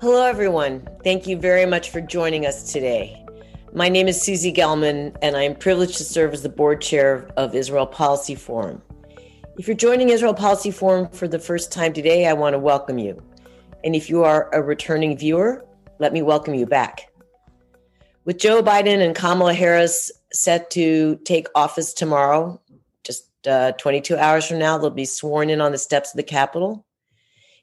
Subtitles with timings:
[0.00, 0.88] Hello, everyone.
[1.04, 3.22] Thank you very much for joining us today.
[3.74, 7.28] My name is Susie Gelman, and I am privileged to serve as the board chair
[7.36, 8.80] of Israel Policy Forum.
[9.58, 12.96] If you're joining Israel Policy Forum for the first time today, I want to welcome
[12.96, 13.22] you.
[13.84, 15.66] And if you are a returning viewer,
[15.98, 17.12] let me welcome you back.
[18.24, 22.58] With Joe Biden and Kamala Harris set to take office tomorrow,
[23.04, 26.22] just uh, 22 hours from now, they'll be sworn in on the steps of the
[26.22, 26.86] Capitol.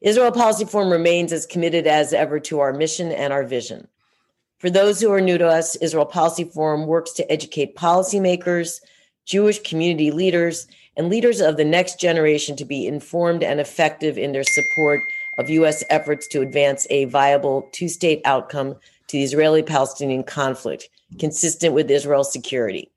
[0.02, 3.88] Israel Policy Forum remains as committed as ever to our mission and our vision.
[4.60, 8.80] For those who are new to us, Israel Policy Forum works to educate policymakers,
[9.26, 14.32] Jewish community leaders, and leaders of the next generation to be informed and effective in
[14.32, 15.00] their support
[15.38, 15.84] of U.S.
[15.90, 18.74] efforts to advance a viable two state outcome
[19.08, 20.90] to the Israeli Palestinian conflict,
[21.20, 22.92] consistent with Israel's security.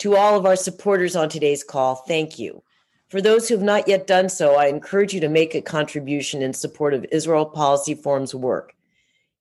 [0.00, 2.62] To all of our supporters on today's call, thank you.
[3.08, 6.42] For those who have not yet done so, I encourage you to make a contribution
[6.42, 8.74] in support of Israel Policy Forum's work.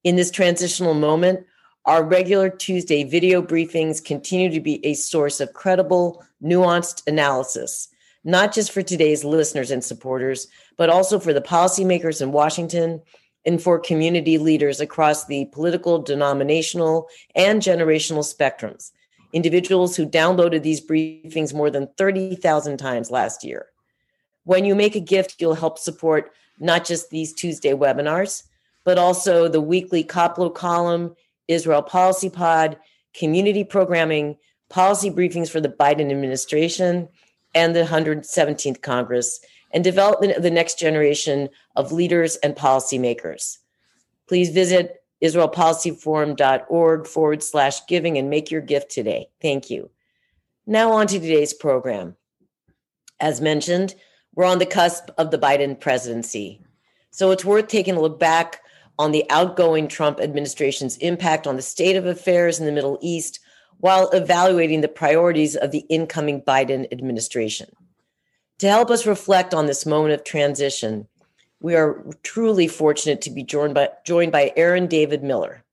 [0.03, 1.47] In this transitional moment,
[1.85, 7.87] our regular Tuesday video briefings continue to be a source of credible, nuanced analysis,
[8.23, 13.01] not just for today's listeners and supporters, but also for the policymakers in Washington
[13.45, 18.91] and for community leaders across the political, denominational, and generational spectrums
[19.33, 23.67] individuals who downloaded these briefings more than 30,000 times last year.
[24.43, 28.43] When you make a gift, you'll help support not just these Tuesday webinars,
[28.83, 31.15] but also the weekly Koplow column,
[31.47, 32.77] Israel Policy Pod,
[33.13, 34.37] community programming,
[34.69, 37.09] policy briefings for the Biden administration
[37.53, 39.39] and the 117th Congress,
[39.71, 43.57] and development of the next generation of leaders and policymakers.
[44.27, 49.29] Please visit israelpolicyforum.org forward slash giving and make your gift today.
[49.41, 49.89] Thank you.
[50.67, 52.15] Now, on to today's program.
[53.19, 53.95] As mentioned,
[54.33, 56.61] we're on the cusp of the Biden presidency.
[57.11, 58.61] So it's worth taking a look back
[58.97, 63.39] on the outgoing Trump administration's impact on the state of affairs in the Middle East
[63.79, 67.69] while evaluating the priorities of the incoming Biden administration.
[68.59, 71.07] To help us reflect on this moment of transition,
[71.59, 75.63] we are truly fortunate to be joined by, joined by Aaron David Miller.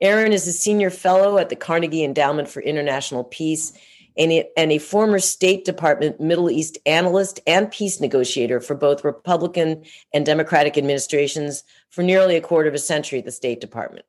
[0.00, 3.72] Aaron is a senior fellow at the Carnegie Endowment for International Peace
[4.16, 9.04] and a, and a former State Department Middle East analyst and peace negotiator for both
[9.04, 14.04] Republican and Democratic administrations for nearly a quarter of a century at the State Department.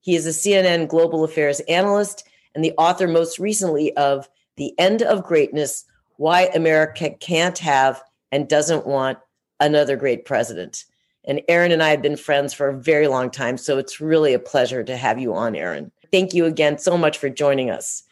[0.00, 2.24] He is a CNN global affairs analyst
[2.54, 5.84] and the author most recently of The End of Greatness
[6.16, 9.18] Why America Can't Have and Doesn't Want
[9.62, 10.84] another great president.
[11.24, 13.56] And Aaron and I have been friends for a very long time.
[13.56, 15.92] So it's really a pleasure to have you on, Aaron.
[16.10, 18.02] Thank you again so much for joining us.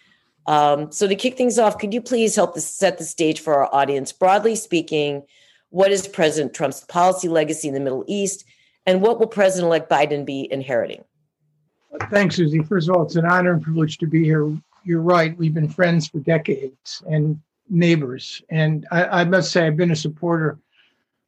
[0.47, 3.55] Um, so, to kick things off, could you please help to set the stage for
[3.55, 4.11] our audience?
[4.11, 5.23] Broadly speaking,
[5.69, 8.45] what is President Trump's policy legacy in the Middle East,
[8.87, 11.05] and what will President elect Biden be inheriting?
[12.11, 12.63] Thanks, Susie.
[12.63, 14.51] First of all, it's an honor and privilege to be here.
[14.83, 15.37] You're right.
[15.37, 18.43] We've been friends for decades and neighbors.
[18.49, 20.59] And I, I must say, I've been a supporter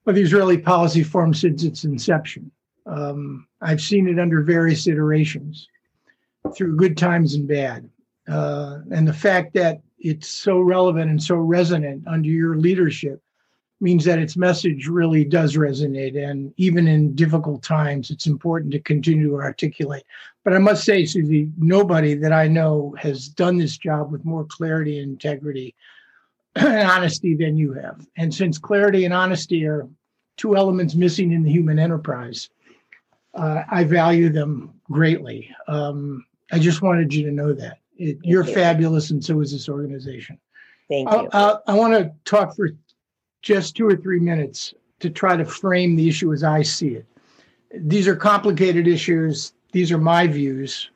[0.06, 2.50] of the Israeli Policy Forum since its inception.
[2.86, 5.68] Um, I've seen it under various iterations
[6.54, 7.88] through good times and bad.
[8.28, 13.22] Uh, and the fact that it's so relevant and so resonant under your leadership
[13.80, 16.16] means that its message really does resonate.
[16.16, 20.04] And even in difficult times, it's important to continue to articulate.
[20.44, 24.44] But I must say, Susie, nobody that I know has done this job with more
[24.44, 25.74] clarity and integrity
[26.56, 28.06] and honesty than you have.
[28.16, 29.88] And since clarity and honesty are
[30.36, 32.50] two elements missing in the human enterprise,
[33.34, 35.50] uh, I value them greatly.
[35.68, 37.78] Um, I just wanted you to know that.
[37.96, 38.54] It, you're you.
[38.54, 40.38] fabulous, and so is this organization.
[40.88, 41.28] Thank you.
[41.32, 42.70] I, I want to talk for
[43.40, 47.06] just two or three minutes to try to frame the issue as I see it.
[47.74, 49.52] These are complicated issues.
[49.72, 50.90] These are my views.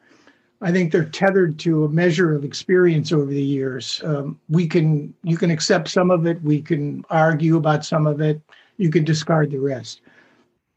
[0.63, 4.01] I think they're tethered to a measure of experience over the years.
[4.05, 8.21] Um, we can you can accept some of it, we can argue about some of
[8.21, 8.41] it,
[8.79, 10.01] you can discard the rest.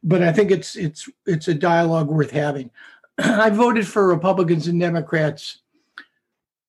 [0.03, 2.69] But I think it's it's it's a dialogue worth having.
[3.17, 5.59] I voted for Republicans and Democrats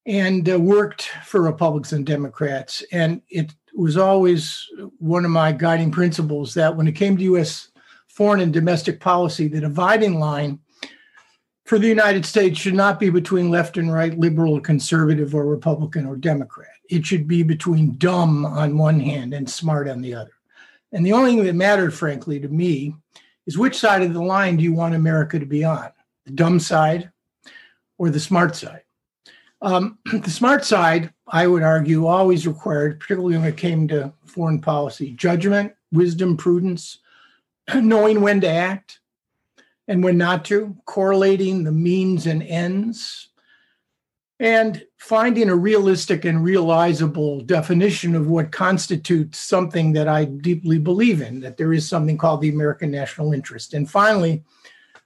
[0.07, 4.67] and uh, worked for Republicans and Democrats, and it was always
[4.99, 7.69] one of my guiding principles that when it came to U.S.
[8.09, 10.61] foreign and domestic policy, the dividing line
[11.71, 16.05] for the United States should not be between left and right, liberal, conservative, or Republican
[16.05, 16.75] or Democrat.
[16.89, 20.33] It should be between dumb on one hand and smart on the other.
[20.91, 22.97] And the only thing that mattered, frankly, to me
[23.47, 25.91] is which side of the line do you want America to be on?
[26.27, 27.13] The dumb side
[27.99, 28.83] or the smart side?
[29.63, 34.61] Um, the smart side, I would argue, always required, particularly when it came to foreign
[34.61, 36.99] policy, judgment, wisdom, prudence,
[37.77, 39.00] knowing when to act,
[39.91, 43.31] and when not to, correlating the means and ends,
[44.39, 51.21] and finding a realistic and realizable definition of what constitutes something that I deeply believe
[51.21, 53.75] in, that there is something called the American national interest.
[53.75, 54.45] And finally,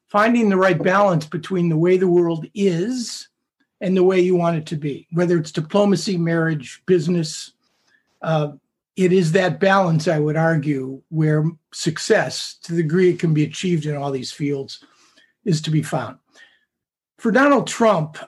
[0.07, 3.29] finding the right balance between the way the world is
[3.81, 7.55] and the way you want it to be, whether it's diplomacy, marriage, business.
[8.21, 8.53] Uh,
[8.97, 13.45] it is that balance, I would argue, where success, to the degree it can be
[13.45, 14.85] achieved in all these fields,
[15.45, 16.19] is to be found.
[17.19, 18.19] For Donald Trump,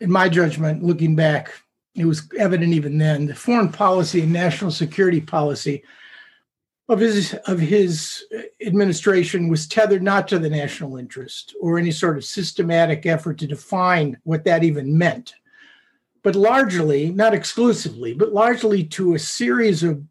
[0.00, 1.52] in my judgment, looking back,
[1.94, 5.82] it was evident even then, the foreign policy and national security policy
[6.88, 8.24] of his of his
[8.64, 13.46] administration was tethered not to the national interest or any sort of systematic effort to
[13.46, 15.34] define what that even meant,
[16.26, 20.02] but largely, not exclusively, but largely to a series of,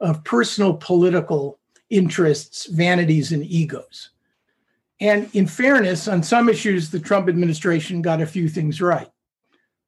[0.00, 1.58] of personal political
[1.88, 4.10] interests, vanities, and egos.
[5.00, 9.10] And in fairness, on some issues, the Trump administration got a few things right.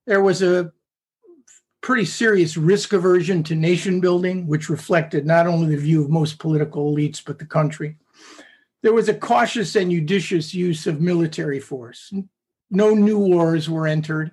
[0.06, 0.72] There was a
[1.82, 6.38] pretty serious risk aversion to nation building, which reflected not only the view of most
[6.38, 7.98] political elites, but the country.
[8.81, 12.10] There was a cautious and judicious use of military force.
[12.70, 14.31] No new wars were entered.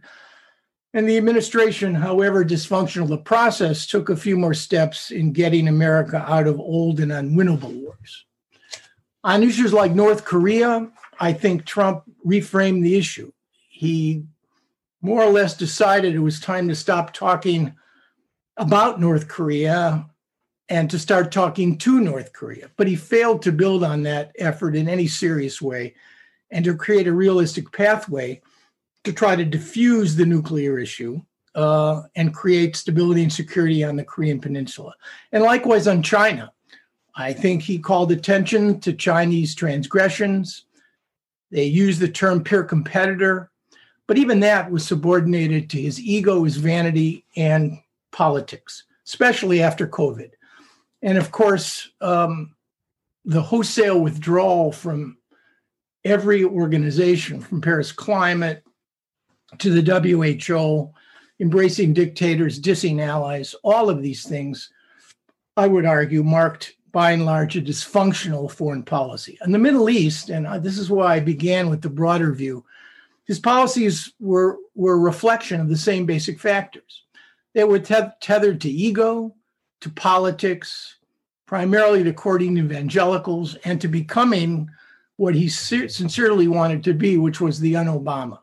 [0.94, 6.18] And the administration, however dysfunctional the process, took a few more steps in getting America
[6.28, 8.26] out of old and unwinnable wars.
[9.24, 13.32] On issues like North Korea, I think Trump reframed the issue.
[13.70, 14.26] He
[15.02, 17.74] more or less decided it was time to stop talking
[18.58, 20.06] about North Korea
[20.68, 22.70] and to start talking to North Korea.
[22.76, 25.96] But he failed to build on that effort in any serious way
[26.50, 28.42] and to create a realistic pathway
[29.04, 31.22] to try to diffuse the nuclear issue
[31.56, 34.94] uh, and create stability and security on the Korean Peninsula.
[35.32, 36.52] And likewise on China.
[37.16, 40.66] I think he called attention to Chinese transgressions.
[41.52, 43.52] They used the term peer competitor,
[44.08, 47.80] but even that was subordinated to his ego, his vanity, and
[48.12, 50.32] politics, especially after COVID.
[51.02, 52.56] And of course, um,
[53.26, 55.18] the wholesale withdrawal from
[56.06, 58.64] every organization, from Paris Climate
[59.60, 60.94] to the WHO,
[61.40, 64.72] embracing dictators, dissing allies, all of these things,
[65.58, 69.38] I would argue, marked by and large, a dysfunctional foreign policy.
[69.46, 72.66] In the Middle East, and uh, this is why I began with the broader view,
[73.26, 77.04] his policies were, were a reflection of the same basic factors.
[77.54, 79.36] They were tethered to ego,
[79.82, 80.98] to politics,
[81.46, 84.70] primarily to courting evangelicals, and to becoming
[85.18, 88.40] what he sincerely wanted to be, which was the un Obama.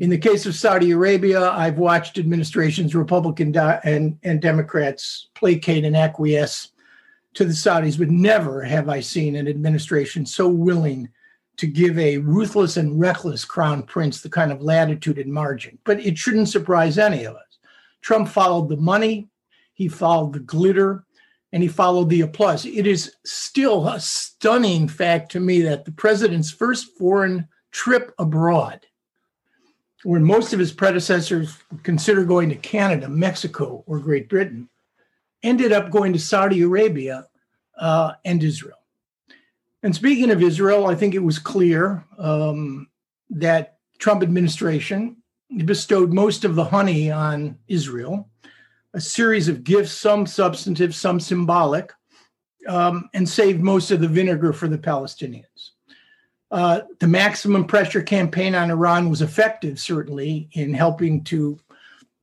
[0.00, 5.96] In the case of Saudi Arabia, I've watched administrations, Republican and, and Democrats, placate and
[5.96, 6.70] acquiesce
[7.34, 11.08] to the Saudis, but never have I seen an administration so willing
[11.56, 15.78] to give a ruthless and reckless crown prince the kind of latitude and margin.
[15.84, 17.58] But it shouldn't surprise any of us.
[18.00, 19.28] Trump followed the money,
[19.72, 21.04] he followed the glitter,
[21.52, 22.66] and he followed the applause.
[22.66, 28.84] It is still a stunning fact to me that the president's first foreign trip abroad,
[30.04, 34.68] when most of his predecessors considered going to Canada, Mexico, or Great Britain,
[35.42, 37.26] ended up going to Saudi Arabia
[37.78, 38.78] uh, and Israel.
[39.82, 42.88] And speaking of Israel, I think it was clear um,
[43.30, 45.16] that Trump administration
[45.64, 48.28] bestowed most of the honey on Israel,
[48.92, 51.92] a series of gifts, some substantive, some symbolic,
[52.68, 55.70] um, and saved most of the vinegar for the Palestinians.
[56.50, 61.58] Uh, the maximum pressure campaign on Iran was effective, certainly, in helping to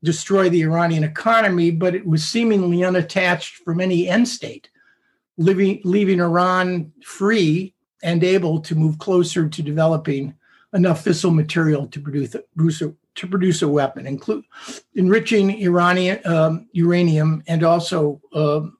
[0.03, 4.69] destroy the Iranian economy, but it was seemingly unattached from any end state,
[5.37, 7.73] leaving, leaving Iran free
[8.03, 10.33] and able to move closer to developing
[10.73, 14.45] enough fissile material to produce, produce a, to produce a weapon, include
[14.95, 18.77] enriching Iranian um, uranium and also um,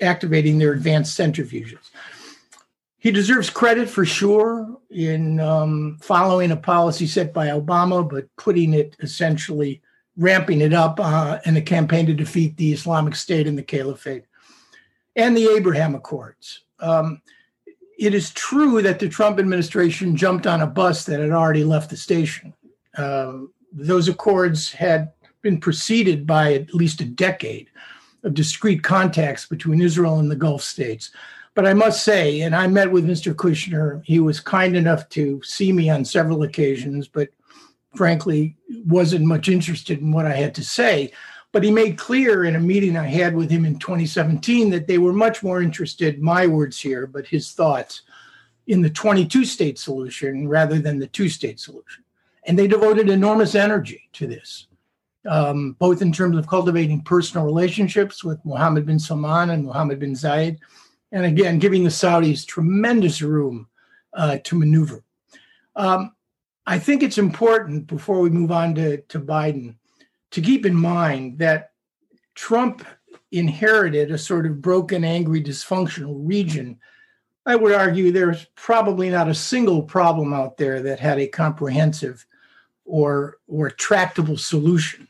[0.00, 1.90] activating their advanced centrifuges.
[2.98, 8.74] He deserves credit for sure in um, following a policy set by Obama, but putting
[8.74, 9.80] it essentially
[10.16, 14.24] ramping it up uh, in a campaign to defeat the Islamic State and the Caliphate,
[15.14, 16.64] and the Abraham Accords.
[16.80, 17.22] Um,
[17.98, 21.90] it is true that the Trump administration jumped on a bus that had already left
[21.90, 22.52] the station.
[22.96, 23.38] Uh,
[23.72, 25.12] those accords had
[25.42, 27.70] been preceded by at least a decade
[28.24, 31.10] of discrete contacts between Israel and the Gulf states.
[31.58, 33.34] But I must say, and I met with Mr.
[33.34, 37.30] Kushner, he was kind enough to see me on several occasions, but
[37.96, 41.10] frankly, wasn't much interested in what I had to say.
[41.50, 44.98] But he made clear in a meeting I had with him in 2017 that they
[44.98, 48.02] were much more interested, my words here, but his thoughts,
[48.68, 52.04] in the 22 state solution rather than the two state solution.
[52.44, 54.68] And they devoted enormous energy to this,
[55.28, 60.12] um, both in terms of cultivating personal relationships with Mohammed bin Salman and Mohammed bin
[60.12, 60.58] Zayed,
[61.12, 63.68] and again, giving the Saudis tremendous room
[64.12, 65.04] uh, to maneuver.
[65.76, 66.12] Um,
[66.66, 69.76] I think it's important before we move on to, to Biden
[70.32, 71.72] to keep in mind that
[72.34, 72.84] Trump
[73.32, 76.78] inherited a sort of broken, angry, dysfunctional region.
[77.46, 82.26] I would argue there's probably not a single problem out there that had a comprehensive
[82.84, 85.08] or, or tractable solution.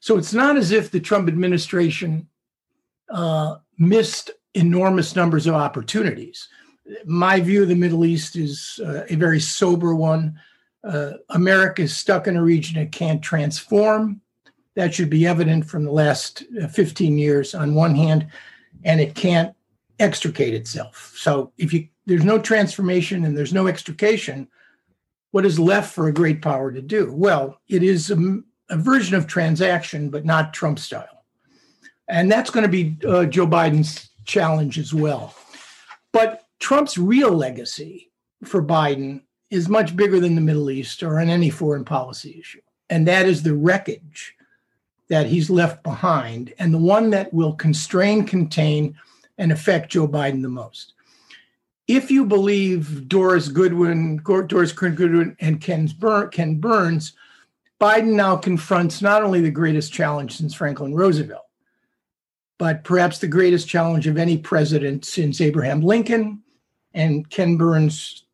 [0.00, 2.28] So it's not as if the Trump administration
[3.10, 6.48] uh, missed enormous numbers of opportunities.
[7.04, 10.38] My view of the Middle East is uh, a very sober one.
[10.82, 14.20] Uh, America is stuck in a region it can't transform.
[14.74, 18.28] That should be evident from the last uh, 15 years on one hand,
[18.84, 19.54] and it can't
[19.98, 21.12] extricate itself.
[21.16, 24.48] So if you there's no transformation and there's no extrication,
[25.30, 27.12] what is left for a great power to do?
[27.12, 28.38] Well, it is a,
[28.70, 31.24] a version of transaction, but not Trump style.
[32.08, 35.34] And that's going to be uh, Joe Biden's challenge as well.
[36.12, 38.12] But Trump's real legacy
[38.44, 42.60] for Biden is much bigger than the Middle East or on any foreign policy issue.
[42.90, 44.34] And that is the wreckage
[45.08, 48.94] that he's left behind and the one that will constrain, contain,
[49.38, 50.94] and affect Joe Biden the most.
[51.86, 55.86] If you believe Doris Goodwin, Doris Goodwin, and Ken
[56.60, 57.12] Burns,
[57.80, 61.47] Biden now confronts not only the greatest challenge since Franklin Roosevelt,
[62.58, 66.42] but perhaps the greatest challenge of any president since Abraham Lincoln.
[66.92, 68.24] And Ken Burns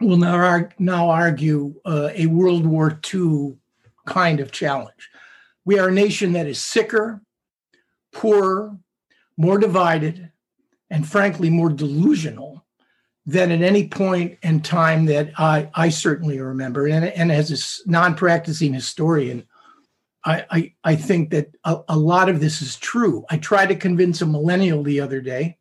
[0.00, 3.56] will now, now argue uh, a World War II
[4.06, 5.10] kind of challenge.
[5.64, 7.20] We are a nation that is sicker,
[8.12, 8.76] poorer,
[9.36, 10.32] more divided,
[10.90, 12.64] and frankly, more delusional
[13.26, 16.86] than at any point in time that I, I certainly remember.
[16.86, 19.46] And, and as a non practicing historian,
[20.24, 23.24] I, I, I, think that a, a lot of this is true.
[23.30, 25.58] I tried to convince a millennial the other day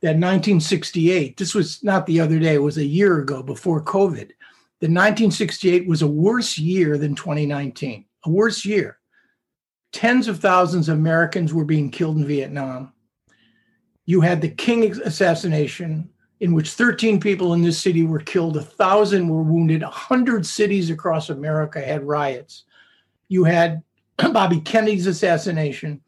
[0.00, 4.28] that 1968, this was not the other day, it was a year ago before COVID,
[4.80, 8.98] that 1968 was a worse year than 2019, a worse year
[9.94, 12.92] tens of thousands of Americans were being killed in Vietnam.
[14.06, 18.62] You had the King assassination, in which 13 people in this city were killed, a
[18.62, 22.64] thousand were wounded, 100 cities across America had riots.
[23.28, 23.82] You had
[24.16, 26.00] Bobby Kennedy's assassination,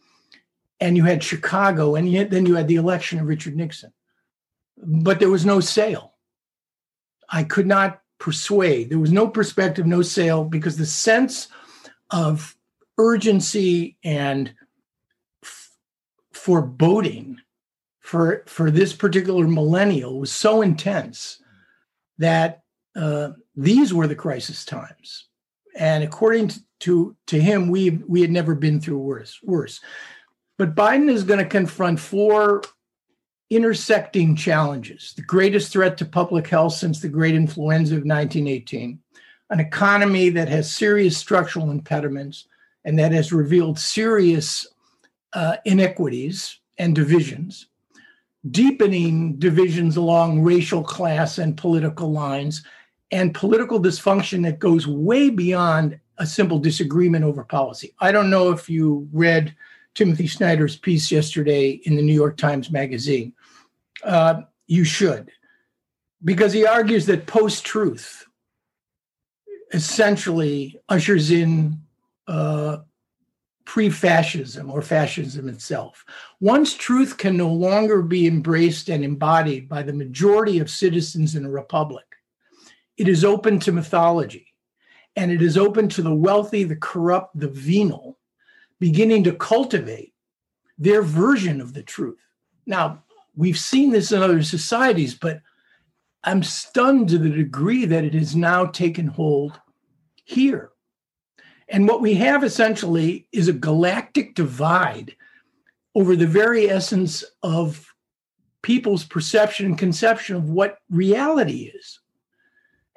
[0.80, 3.92] and you had Chicago, and yet then you had the election of Richard Nixon.
[4.76, 6.14] But there was no sale.
[7.28, 8.90] I could not persuade.
[8.90, 11.48] There was no perspective, no sale, because the sense
[12.10, 12.56] of
[12.98, 14.54] urgency and
[15.42, 15.70] f-
[16.32, 17.38] foreboding
[18.00, 21.42] for for this particular millennial was so intense
[22.18, 22.62] that
[22.94, 25.26] uh, these were the crisis times,
[25.76, 29.80] and according to, to to him, we we had never been through worse worse.
[30.58, 32.62] But Biden is going to confront four
[33.50, 38.98] intersecting challenges: the greatest threat to public health since the Great Influenza of 1918,
[39.50, 42.46] an economy that has serious structural impediments,
[42.84, 44.66] and that has revealed serious
[45.32, 47.66] uh, inequities and divisions,
[48.50, 52.64] deepening divisions along racial, class, and political lines,
[53.10, 57.94] and political dysfunction that goes way beyond a simple disagreement over policy.
[58.00, 59.54] I don't know if you read
[59.94, 63.32] Timothy Snyder's piece yesterday in the New York Times Magazine.
[64.02, 65.30] Uh, you should,
[66.24, 68.26] because he argues that post truth
[69.72, 71.80] essentially ushers in
[72.28, 72.78] uh,
[73.64, 76.04] pre fascism or fascism itself.
[76.40, 81.44] Once truth can no longer be embraced and embodied by the majority of citizens in
[81.44, 82.04] a republic,
[82.96, 84.45] it is open to mythology
[85.16, 88.18] and it is open to the wealthy, the corrupt, the venal,
[88.78, 90.12] beginning to cultivate
[90.78, 92.20] their version of the truth.
[92.66, 93.02] Now,
[93.34, 95.40] we've seen this in other societies, but
[96.22, 99.58] I'm stunned to the degree that it has now taken hold
[100.24, 100.70] here.
[101.68, 105.16] And what we have essentially is a galactic divide
[105.94, 107.86] over the very essence of
[108.62, 112.00] people's perception and conception of what reality is.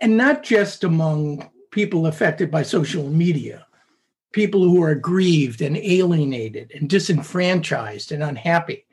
[0.01, 3.65] And not just among people affected by social media,
[4.31, 8.85] people who are aggrieved and alienated and disenfranchised and unhappy.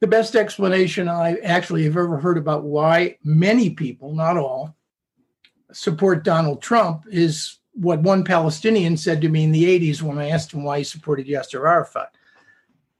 [0.00, 4.74] The best explanation I actually have ever heard about why many people, not all,
[5.72, 10.30] support Donald Trump is what one Palestinian said to me in the 80s when I
[10.30, 12.14] asked him why he supported Yasser Arafat.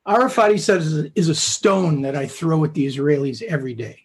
[0.06, 4.04] Arafat, he says, is a stone that I throw at the Israelis every day.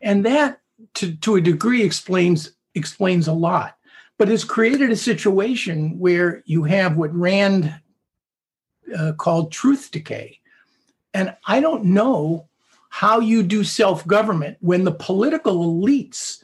[0.00, 0.60] And that
[0.94, 3.75] to, to a degree explains explains a lot.
[4.18, 7.74] But it's created a situation where you have what Rand
[8.96, 10.40] uh, called truth decay.
[11.12, 12.48] And I don't know
[12.88, 16.42] how you do self government when the political elites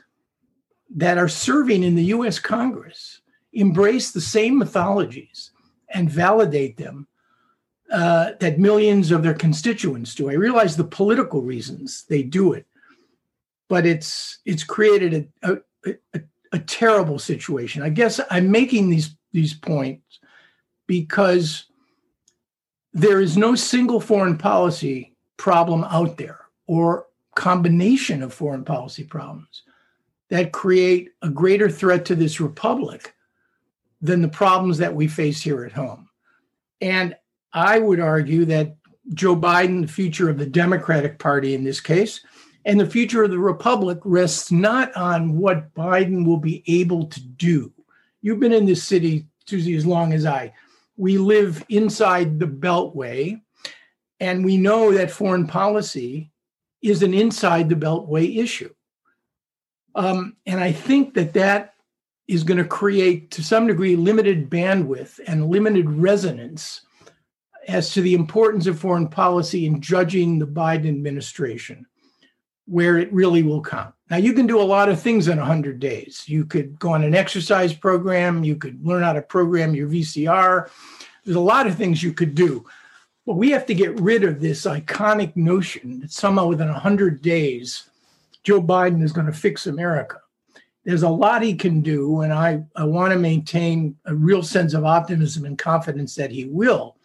[0.95, 3.21] that are serving in the US Congress
[3.53, 5.51] embrace the same mythologies
[5.89, 7.07] and validate them
[7.93, 10.31] uh, that millions of their constituents do.
[10.31, 12.67] I realize the political reasons they do it,
[13.69, 16.21] but it's it's created a, a, a,
[16.53, 17.83] a terrible situation.
[17.83, 20.21] I guess I'm making these these points
[20.87, 21.65] because
[22.93, 29.63] there is no single foreign policy problem out there or combination of foreign policy problems
[30.29, 33.15] that create a greater threat to this republic
[34.03, 36.09] than the problems that we face here at home.
[36.81, 37.15] And
[37.53, 38.77] I would argue that
[39.15, 42.21] Joe Biden, the future of the Democratic Party in this case,
[42.65, 47.21] and the future of the Republic rests not on what Biden will be able to
[47.21, 47.73] do.
[48.21, 50.53] You've been in this city, Susie, as long as I.
[50.97, 53.41] We live inside the Beltway,
[54.21, 56.31] and we know that foreign policy
[56.81, 58.73] is an inside the Beltway issue.
[59.95, 61.75] Um, and I think that that
[62.29, 66.83] is going to create, to some degree, limited bandwidth and limited resonance
[67.69, 71.87] as to the importance of foreign policy in judging the Biden administration,
[72.67, 73.93] where it really will come.
[74.11, 76.25] Now, you can do a lot of things in 100 days.
[76.27, 80.69] You could go on an exercise program, you could learn how to program your VCR.
[81.25, 82.67] There's a lot of things you could do.
[83.27, 87.89] But we have to get rid of this iconic notion that somehow within 100 days,
[88.43, 90.23] Joe Biden is going to fix America
[90.85, 94.75] there's a lot he can do, and I, I want to maintain a real sense
[94.75, 96.97] of optimism and confidence that he will.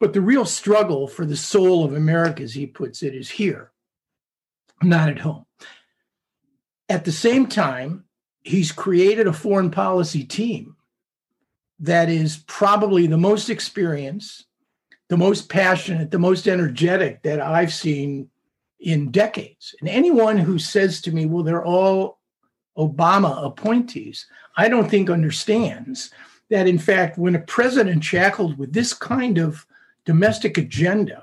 [0.00, 3.70] But the real struggle for the soul of America, as he puts it, is here,
[4.82, 5.44] not at home.
[6.88, 8.04] At the same time,
[8.42, 10.74] he's created a foreign policy team
[11.78, 14.46] that is probably the most experienced,
[15.08, 18.30] the most passionate, the most energetic that I've seen
[18.80, 19.74] in decades.
[19.80, 22.20] And anyone who says to me, well, they're all
[22.78, 26.10] Obama appointees, I don't think understands
[26.48, 29.66] that, in fact, when a president shackled with this kind of
[30.10, 31.22] domestic agenda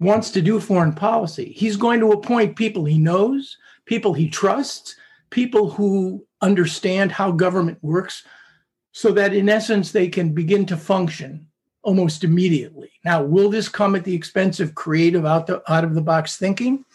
[0.00, 4.96] wants to do foreign policy, he's going to appoint people he knows, people he trusts,
[5.28, 8.24] people who understand how government works,
[8.92, 11.46] so that in essence they can begin to function
[11.82, 12.90] almost immediately.
[13.04, 16.38] Now, will this come at the expense of creative out, the, out of the box
[16.38, 16.86] thinking?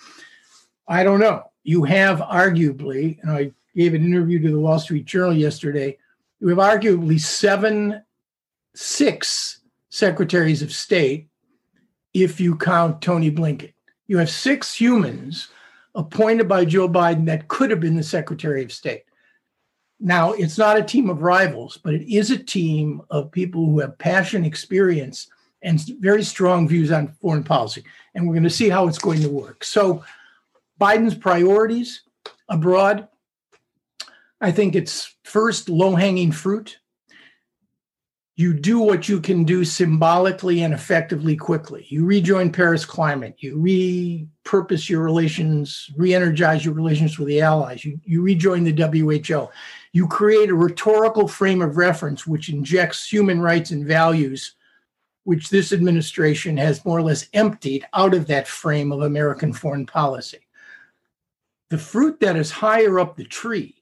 [0.88, 1.44] I don't know.
[1.62, 6.00] You have arguably, and I gave an interview to the Wall Street Journal yesterday,
[6.40, 8.02] you have arguably seven,
[8.74, 9.62] six
[9.96, 11.30] secretaries of state
[12.14, 13.74] if you count Tony Blinken.
[14.08, 15.48] You have six humans
[15.96, 19.04] appointed by Joe Biden that could have been the Secretary of State.
[19.98, 23.80] Now, it's not a team of rivals, but it is a team of people who
[23.80, 25.28] have passion, experience,
[25.62, 27.86] and very strong views on foreign policy.
[28.14, 29.64] And we're going to see how it's going to work.
[29.64, 30.04] So,
[30.80, 32.02] Biden's priorities
[32.50, 33.08] abroad,
[34.42, 36.80] I think it's first low hanging fruit.
[38.38, 41.86] You do what you can do symbolically and effectively quickly.
[41.88, 43.36] You rejoin Paris climate.
[43.40, 47.86] You repurpose your relations, re energize your relations with the allies.
[47.86, 49.50] You, you rejoin the WHO
[49.96, 54.56] you create a rhetorical frame of reference which injects human rights and values,
[55.24, 59.86] which this administration has more or less emptied out of that frame of American foreign
[59.86, 60.50] policy.
[61.70, 63.82] The fruit that is higher up the tree,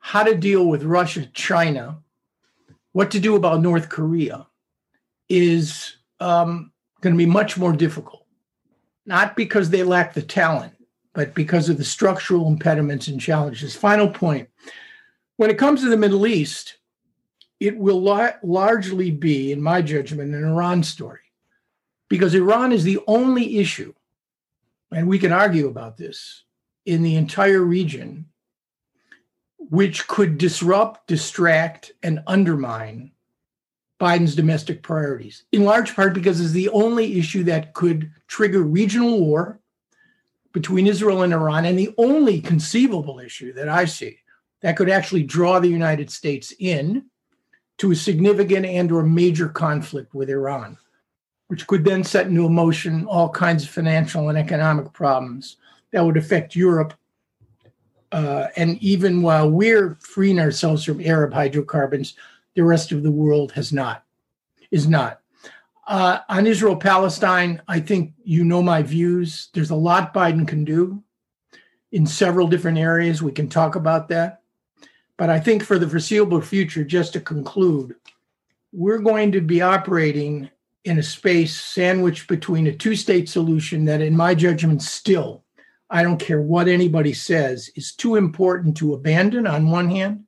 [0.00, 2.02] how to deal with Russia, China,
[2.92, 4.46] what to do about North Korea,
[5.28, 8.26] is um, going to be much more difficult.
[9.06, 10.74] Not because they lack the talent,
[11.14, 13.74] but because of the structural impediments and challenges.
[13.74, 14.48] Final point
[15.36, 16.78] when it comes to the Middle East,
[17.58, 21.20] it will la- largely be, in my judgment, an Iran story,
[22.08, 23.94] because Iran is the only issue,
[24.92, 26.44] and we can argue about this,
[26.84, 28.26] in the entire region
[29.70, 33.12] which could disrupt, distract, and undermine
[34.00, 39.20] Biden's domestic priorities, in large part because it's the only issue that could trigger regional
[39.20, 39.60] war
[40.52, 44.18] between Israel and Iran, and the only conceivable issue that I see
[44.60, 47.06] that could actually draw the United States in
[47.78, 50.76] to a significant and or major conflict with Iran,
[51.48, 55.56] which could then set into motion all kinds of financial and economic problems
[55.92, 56.94] that would affect Europe.
[58.12, 62.14] Uh, and even while we're freeing ourselves from Arab hydrocarbons,
[62.54, 64.04] the rest of the world has not,
[64.70, 65.20] is not.
[65.88, 69.48] Uh, on Israel Palestine, I think you know my views.
[69.54, 71.02] There's a lot Biden can do.
[71.92, 73.22] in several different areas.
[73.22, 74.40] We can talk about that.
[75.18, 77.94] But I think for the foreseeable future, just to conclude,
[78.72, 80.50] we're going to be operating
[80.84, 85.44] in a space sandwiched between a two state solution that, in my judgment, still,
[85.92, 90.24] I don't care what anybody says, is too important to abandon on one hand,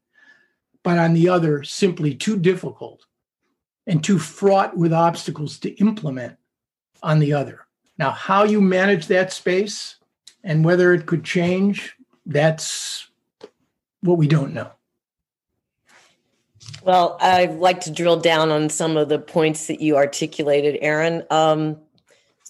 [0.83, 3.07] but on the other, simply too difficult
[3.87, 6.37] and too fraught with obstacles to implement
[7.03, 7.67] on the other.
[7.99, 9.97] Now, how you manage that space
[10.43, 11.97] and whether it could change,
[12.27, 13.09] that's
[14.03, 14.71] what we don't know.
[16.83, 21.25] Well, I'd like to drill down on some of the points that you articulated, Aaron.
[21.31, 21.79] Um,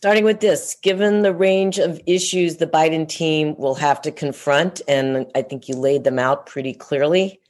[0.04, 4.82] starting with this, given the range of issues the Biden team will have to confront,
[4.86, 7.40] and I think you laid them out pretty clearly,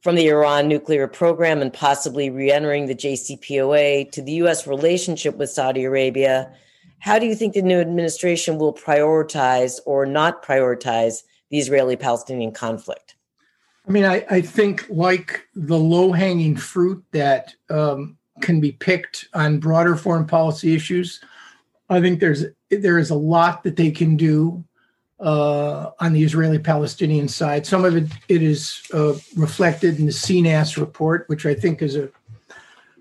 [0.00, 4.66] from the Iran nuclear program and possibly re entering the JCPOA to the U.S.
[4.66, 6.52] relationship with Saudi Arabia,
[6.98, 12.50] how do you think the new administration will prioritize or not prioritize the Israeli Palestinian
[12.50, 13.14] conflict?
[13.86, 19.28] I mean, I, I think like the low hanging fruit that um, can be picked
[19.32, 21.20] on broader foreign policy issues,
[21.88, 24.64] I think there's there is a lot that they can do
[25.20, 27.66] uh, on the Israeli-Palestinian side.
[27.66, 31.96] Some of it it is uh, reflected in the CNAS report, which I think is
[31.96, 32.10] a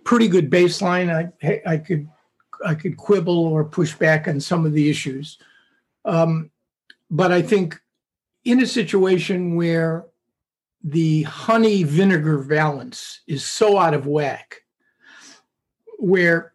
[0.04, 1.32] pretty good baseline.
[1.44, 2.08] I I could
[2.66, 5.38] I could quibble or push back on some of the issues,
[6.06, 6.50] um,
[7.12, 7.80] but I think
[8.46, 10.06] in a situation where
[10.84, 14.62] the honey vinegar balance is so out of whack,
[16.00, 16.54] where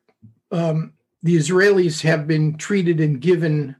[0.51, 3.77] um, the Israelis have been treated and given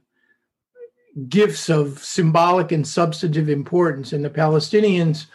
[1.29, 5.27] gifts of symbolic and substantive importance, and the Palestinians,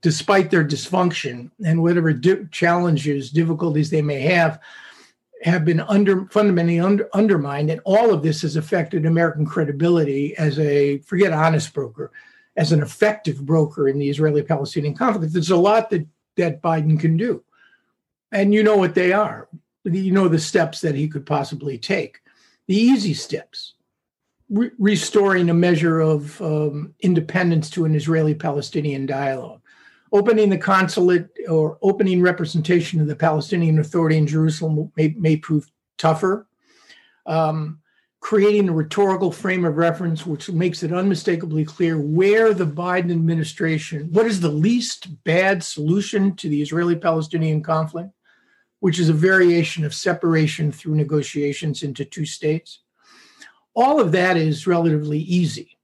[0.00, 4.60] despite their dysfunction and whatever di- challenges, difficulties they may have,
[5.42, 10.58] have been under fundamentally under, undermined, and all of this has affected American credibility as
[10.58, 12.10] a forget honest broker,
[12.56, 15.32] as an effective broker in the Israeli Palestinian conflict.
[15.32, 17.42] There's a lot that, that Biden can do.
[18.32, 19.48] And you know what they are.
[19.84, 22.20] You know the steps that he could possibly take.
[22.66, 23.74] The easy steps
[24.50, 29.60] re- restoring a measure of um, independence to an Israeli Palestinian dialogue,
[30.12, 35.70] opening the consulate or opening representation of the Palestinian Authority in Jerusalem may, may prove
[35.98, 36.46] tougher.
[37.26, 37.80] Um,
[38.20, 44.10] creating a rhetorical frame of reference which makes it unmistakably clear where the Biden administration,
[44.12, 48.08] what is the least bad solution to the Israeli Palestinian conflict,
[48.80, 52.80] which is a variation of separation through negotiations into two states.
[53.74, 55.78] All of that is relatively easy.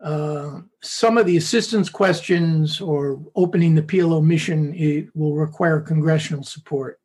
[0.00, 7.00] Uh, some of the assistance questions or opening the PLO mission will require congressional support.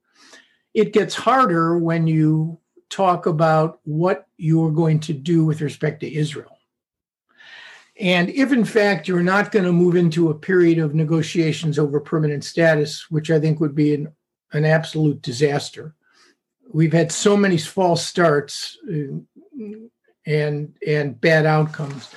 [0.73, 6.13] It gets harder when you talk about what you're going to do with respect to
[6.13, 6.57] Israel.
[7.99, 11.99] And if, in fact, you're not going to move into a period of negotiations over
[11.99, 14.13] permanent status, which I think would be an,
[14.53, 15.95] an absolute disaster,
[16.71, 19.17] we've had so many false starts uh,
[20.25, 22.09] and, and bad outcomes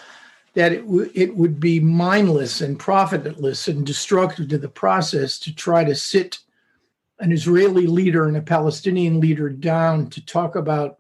[0.55, 5.55] that it, w- it would be mindless and profitless and destructive to the process to
[5.55, 6.39] try to sit
[7.21, 10.99] an Israeli leader and a Palestinian leader down to talk about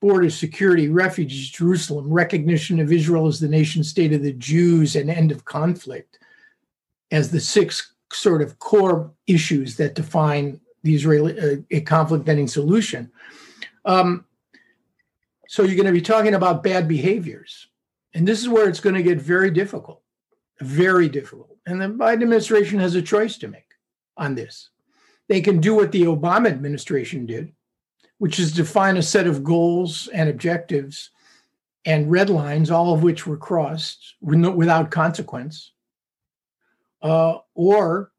[0.00, 5.08] border security, refugees, Jerusalem, recognition of Israel as the nation state of the Jews, and
[5.08, 6.18] end of conflict
[7.10, 12.46] as the six sort of core issues that define the Israeli uh, a conflict ending
[12.46, 13.10] solution.
[13.84, 14.24] Um,
[15.48, 17.68] so you're going to be talking about bad behaviors,
[18.14, 20.02] and this is where it's going to get very difficult,
[20.60, 21.56] very difficult.
[21.66, 23.72] And the Biden administration has a choice to make
[24.16, 24.70] on this.
[25.28, 27.52] They can do what the Obama administration did,
[28.18, 31.10] which is define a set of goals and objectives
[31.86, 35.72] and red lines, all of which were crossed without consequence.
[37.02, 38.12] Uh, or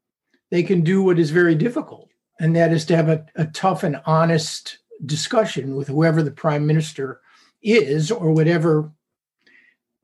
[0.50, 2.05] they can do what is very difficult,
[2.38, 6.66] and that is to have a, a tough and honest discussion with whoever the prime
[6.66, 7.20] minister
[7.62, 8.90] is or whatever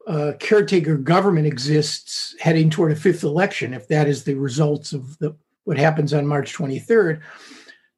[0.06, 5.18] uh, caretaker government exists heading toward a fifth election, if that is the results of
[5.18, 7.20] the what happens on March 23rd,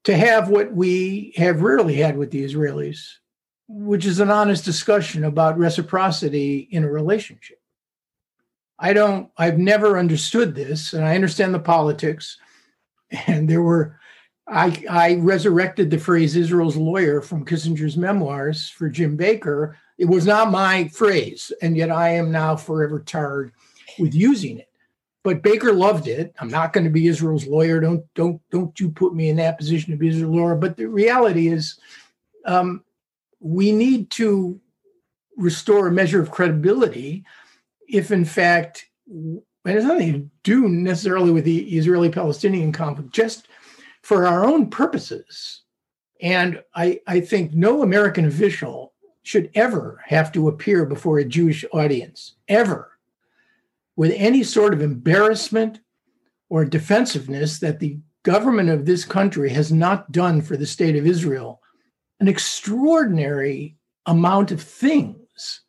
[0.04, 2.98] to have what we have rarely had with the Israelis,
[3.68, 7.58] which is an honest discussion about reciprocity in a relationship.
[8.78, 12.38] I don't, I've never understood this, and I understand the politics.
[13.26, 13.98] And there were,
[14.46, 19.78] I, I resurrected the phrase Israel's lawyer from Kissinger's memoirs for Jim Baker.
[19.96, 23.52] It was not my phrase, and yet I am now forever tarred
[23.98, 24.68] with using it
[25.24, 26.34] but Baker loved it.
[26.38, 27.80] I'm not going to be Israel's lawyer.
[27.80, 30.54] Don't don't don't you put me in that position to be Israel's lawyer.
[30.54, 31.80] But the reality is,
[32.44, 32.84] um,
[33.40, 34.60] we need to
[35.36, 37.24] restore a measure of credibility
[37.88, 43.48] if, in fact, and it's nothing to do necessarily with the Israeli Palestinian conflict, just
[44.04, 45.62] for our own purposes.
[46.20, 51.64] And I, I think no American official should ever have to appear before a Jewish
[51.72, 52.98] audience, ever,
[53.96, 55.80] with any sort of embarrassment
[56.50, 61.06] or defensiveness that the government of this country has not done for the state of
[61.06, 61.62] Israel
[62.20, 65.62] an extraordinary amount of things.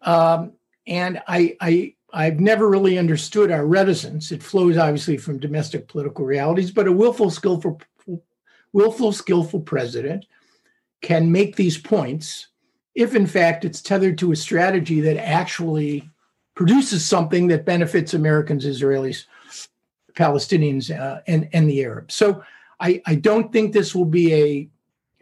[0.00, 0.52] Um,
[0.86, 4.32] and I, I, I've never really understood our reticence.
[4.32, 7.80] It flows obviously from domestic political realities, but a willful, skillful,
[8.72, 10.24] willful, skillful president
[11.02, 12.48] can make these points
[12.94, 16.08] if, in fact, it's tethered to a strategy that actually
[16.54, 19.26] produces something that benefits Americans, Israelis,
[20.14, 22.14] Palestinians, uh, and and the Arabs.
[22.14, 22.42] So
[22.80, 24.68] I, I don't think this will be a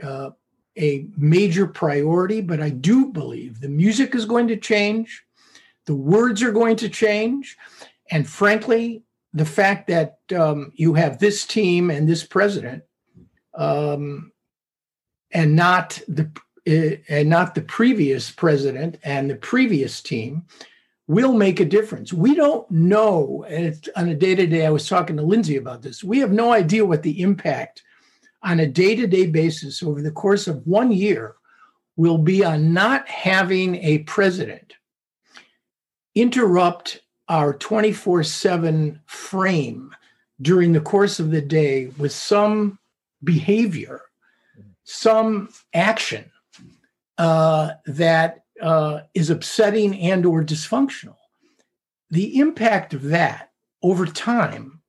[0.07, 0.31] uh,
[0.79, 5.26] a major priority, but I do believe the music is going to change,
[5.87, 7.57] the words are going to change,
[8.11, 12.83] and frankly, the fact that um, you have this team and this president,
[13.55, 14.33] um,
[15.33, 16.31] and not the
[16.69, 20.45] uh, and not the previous president and the previous team
[21.07, 22.13] will make a difference.
[22.13, 25.83] We don't know, and on a day to day, I was talking to Lindsay about
[25.83, 26.03] this.
[26.03, 27.83] We have no idea what the impact
[28.43, 31.37] on a day to day basis over the course of one year
[31.97, 34.75] will be on not having a president
[36.17, 39.95] interrupt our 24 7 frame
[40.43, 42.79] during the course of the day with some
[43.23, 44.03] behavior,
[44.85, 46.31] some action
[47.19, 51.17] uh, that uh, is upsetting and or dysfunctional.
[52.11, 53.51] The impact of that
[53.83, 54.81] over time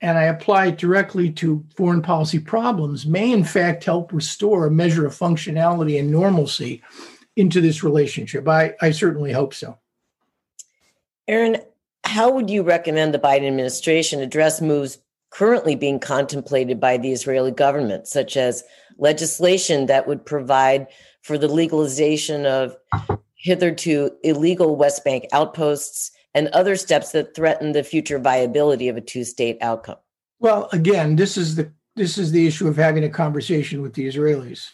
[0.00, 4.70] and i apply it directly to foreign policy problems may in fact help restore a
[4.70, 6.82] measure of functionality and normalcy
[7.36, 8.46] into this relationship.
[8.48, 9.78] I, I certainly hope so
[11.28, 11.56] aaron
[12.04, 14.98] how would you recommend the biden administration address moves
[15.30, 18.64] currently being contemplated by the israeli government such as
[18.98, 20.86] legislation that would provide
[21.22, 22.76] for the legalization of
[23.38, 29.00] hitherto illegal West Bank outposts and other steps that threaten the future viability of a
[29.00, 29.96] two-state outcome.
[30.40, 34.06] Well, again, this is the this is the issue of having a conversation with the
[34.06, 34.70] Israelis.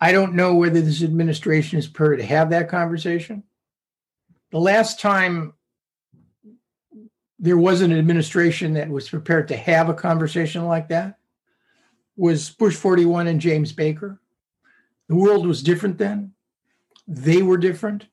[0.00, 3.42] I don't know whether this administration is prepared to have that conversation.
[4.50, 5.52] The last time
[7.40, 11.18] there was an administration that was prepared to have a conversation like that
[12.16, 14.20] was Bush 41 and James Baker.
[15.08, 16.32] The world was different then.
[17.08, 18.06] They were different.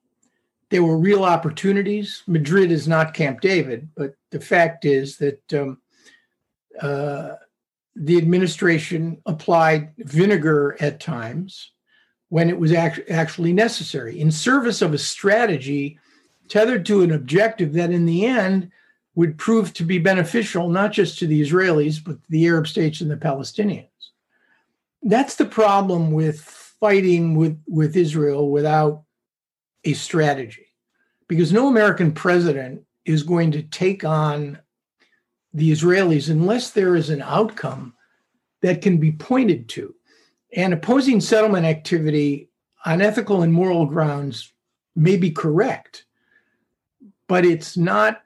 [0.70, 2.24] There were real opportunities.
[2.26, 5.80] Madrid is not Camp David, but the fact is that um,
[6.82, 7.34] uh,
[7.98, 11.72] the administration applied vinegar at times
[12.30, 16.00] when it was act- actually necessary in service of a strategy
[16.48, 18.72] tethered to an objective that in the end
[19.18, 23.10] would prove to be beneficial not just to the Israelis, but the Arab states and
[23.10, 23.90] the Palestinians.
[25.02, 29.02] That's the problem with fighting with, with Israel without
[29.86, 30.68] a strategy
[31.28, 34.60] because no American president is going to take on
[35.52, 37.96] the Israelis unless there is an outcome
[38.62, 39.96] that can be pointed to.
[40.56, 42.52] And opposing settlement activity
[42.86, 44.54] on ethical and moral grounds
[44.96, 46.06] may be correct,
[47.28, 48.22] but it's not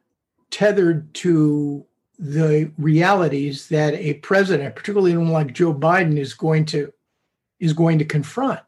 [0.51, 1.85] tethered to
[2.19, 6.93] the realities that a president, particularly one like Joe Biden, is going to
[7.59, 8.59] is going to confront.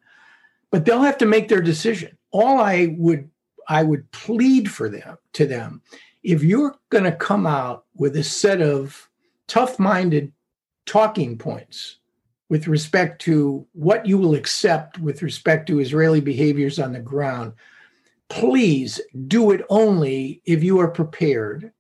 [0.72, 2.18] But they'll have to make their decision.
[2.32, 3.30] All I would
[3.68, 5.82] I would plead for them to them
[6.24, 9.10] if you're going to come out with a set of
[9.48, 10.32] tough-minded
[10.86, 11.98] talking points
[12.50, 17.54] with respect to what you will accept with respect to Israeli behaviors on the ground,
[18.34, 21.72] please do it only if you are prepared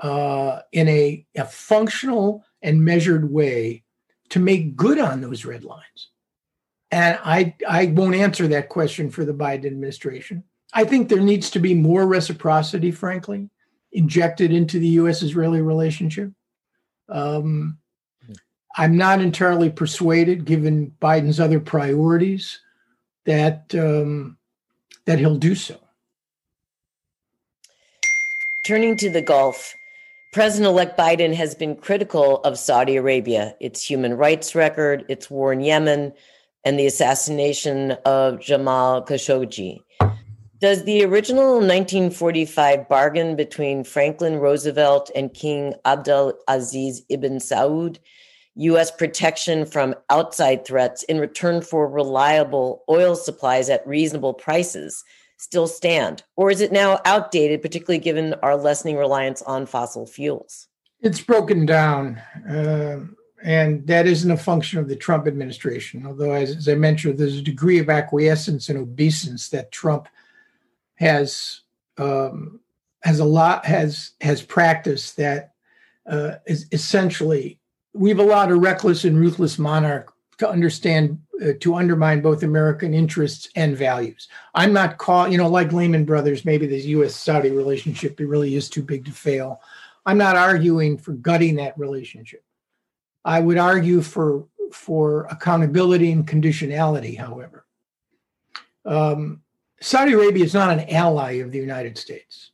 [0.00, 3.84] uh, in a, a functional and measured way
[4.30, 6.08] to make good on those red lines.
[6.90, 10.42] And I, I won't answer that question for the Biden administration.
[10.72, 13.50] I think there needs to be more reciprocity, frankly,
[13.92, 16.30] injected into the US Israeli relationship.
[17.10, 17.76] Um,
[18.76, 22.58] I'm not entirely persuaded, given Biden's other priorities,
[23.26, 24.38] that um,
[25.06, 25.78] that he'll do so.
[28.66, 29.74] Turning to the Gulf,
[30.32, 35.52] President elect Biden has been critical of Saudi Arabia, its human rights record, its war
[35.52, 36.12] in Yemen,
[36.64, 39.80] and the assassination of Jamal Khashoggi.
[40.60, 47.98] Does the original 1945 bargain between Franklin Roosevelt and King Abdul Aziz ibn Saud
[48.56, 48.90] U.S.
[48.90, 55.02] protection from outside threats in return for reliable oil supplies at reasonable prices
[55.38, 56.22] still stand?
[56.36, 60.68] Or is it now outdated, particularly given our lessening reliance on fossil fuels?
[61.00, 62.20] It's broken down.
[62.48, 63.00] Uh,
[63.42, 66.06] and that isn't a function of the Trump administration.
[66.06, 70.08] Although, as, as I mentioned, there's a degree of acquiescence and obeisance that Trump
[70.94, 71.60] has
[71.98, 72.60] um,
[73.02, 75.52] has a lot has has practiced that
[76.06, 77.58] uh, is essentially
[77.94, 83.48] we've allowed a reckless and ruthless monarch to understand uh, to undermine both American interests
[83.56, 84.28] and values.
[84.54, 87.14] I'm not call you know like Lehman Brothers, maybe the U.S.
[87.14, 89.60] Saudi relationship it really is too big to fail.
[90.06, 92.44] I'm not arguing for gutting that relationship.
[93.24, 97.16] I would argue for for accountability and conditionality.
[97.16, 97.64] However,
[98.84, 99.40] um,
[99.80, 102.50] Saudi Arabia is not an ally of the United States.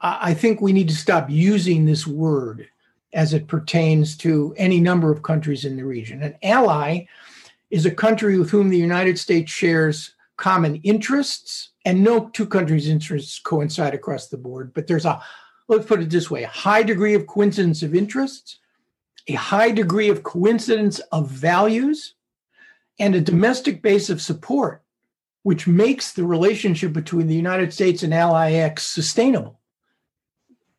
[0.00, 2.68] I, I think we need to stop using this word
[3.12, 6.22] as it pertains to any number of countries in the region.
[6.22, 7.06] An ally
[7.70, 12.88] is a country with whom the United States shares common interests, and no two countries'
[12.88, 15.20] interests coincide across the board, but there's a,
[15.68, 18.58] let's put it this way, a high degree of coincidence of interests
[19.28, 22.14] a high degree of coincidence of values,
[22.98, 24.82] and a domestic base of support,
[25.42, 29.60] which makes the relationship between the United States and Ally X sustainable.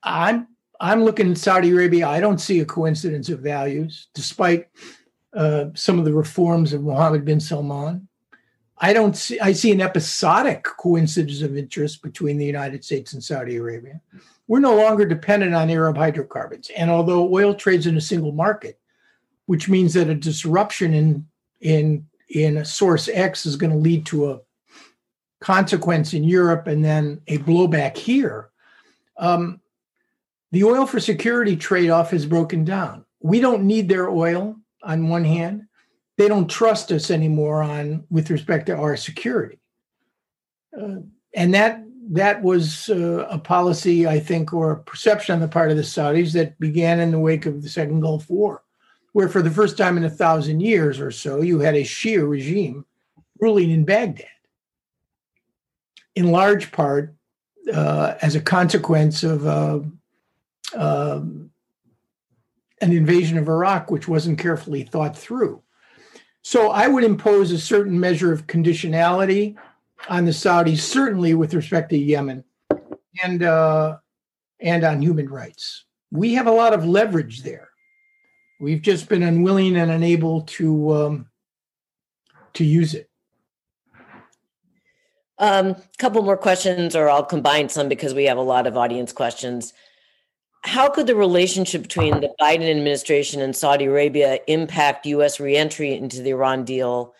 [0.03, 0.47] I'm
[0.79, 2.07] I'm looking at Saudi Arabia.
[2.07, 4.69] I don't see a coincidence of values, despite
[5.33, 8.07] uh, some of the reforms of Mohammed bin Salman.
[8.77, 9.39] I don't see.
[9.39, 13.99] I see an episodic coincidence of interest between the United States and Saudi Arabia
[14.49, 16.71] we're no longer dependent on Arab hydrocarbons.
[16.75, 18.79] And although oil trades in a single market,
[19.45, 21.27] which means that a disruption in
[21.61, 24.39] in in source X is going to lead to a
[25.39, 28.49] consequence in Europe and then a blowback here.
[29.17, 29.61] Um,
[30.51, 33.05] the oil for security trade off has broken down.
[33.21, 35.63] We don't need their oil on one hand.
[36.17, 39.59] They don't trust us anymore on with respect to our security.
[40.79, 40.97] Uh,
[41.33, 45.69] and that that was uh, a policy, I think, or a perception on the part
[45.69, 48.63] of the Saudis that began in the wake of the Second Gulf War,
[49.13, 52.27] where for the first time in a thousand years or so, you had a Shia
[52.27, 52.83] regime
[53.39, 54.25] ruling in Baghdad,
[56.15, 57.13] in large part
[57.71, 59.79] uh, as a consequence of uh,
[60.75, 61.51] um,
[62.82, 65.62] an invasion of Iraq, which wasn't carefully thought through.
[66.41, 69.55] So I would impose a certain measure of conditionality
[70.08, 72.43] on the Saudis, certainly with respect to Yemen
[73.23, 73.97] and uh,
[74.60, 75.86] and on human rights.
[76.12, 77.69] We have a lot of leverage there.
[78.60, 81.29] We've just been unwilling and unable to um,
[82.53, 83.10] to use it.
[85.41, 88.75] A um, couple more questions, or I'll combine some because we have a lot of
[88.75, 89.73] audience questions.
[90.63, 95.39] How could the relationship between the Biden administration and Saudi Arabia impact U.S.
[95.39, 97.13] reentry into the Iran deal?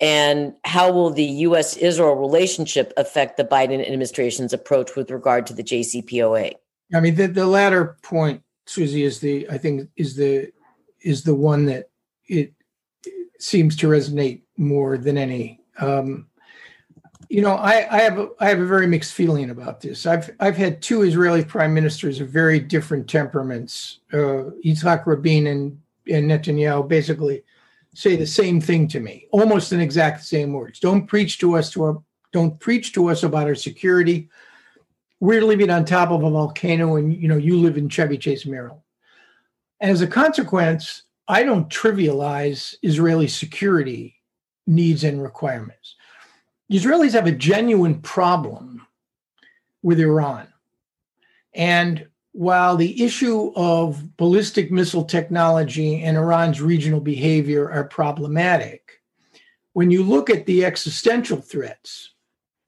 [0.00, 1.76] And how will the U.S.
[1.76, 6.54] Israel relationship affect the Biden administration's approach with regard to the JCPOA?
[6.94, 10.50] I mean, the, the latter point, Susie, is the I think is the
[11.00, 11.90] is the one that
[12.26, 12.52] it,
[13.42, 15.60] seems to resonate more than any.
[15.78, 16.28] Um,
[17.28, 20.06] you know, I, I have a, I have a very mixed feeling about this.
[20.06, 25.80] I've I've had two Israeli prime ministers of very different temperaments, uh, Yitzhak Rabin and
[26.10, 27.42] and Netanyahu, basically
[27.94, 30.80] say the same thing to me, almost in exact same words.
[30.80, 34.28] Don't preach to us to our, don't preach to us about our security.
[35.20, 38.46] We're living on top of a volcano, and you know you live in Chevy Chase,
[38.46, 38.80] Maryland.
[39.80, 44.16] And as a consequence, I don't trivialize Israeli security
[44.66, 45.96] needs and requirements.
[46.70, 48.86] Israelis have a genuine problem
[49.82, 50.46] with Iran.
[51.54, 59.02] And while the issue of ballistic missile technology and Iran's regional behavior are problematic,
[59.74, 62.12] when you look at the existential threats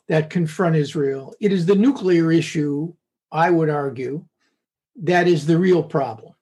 [0.09, 2.93] that confront Israel, it is the nuclear issue,
[3.33, 4.25] I would argue,
[4.97, 6.35] that is the real problem.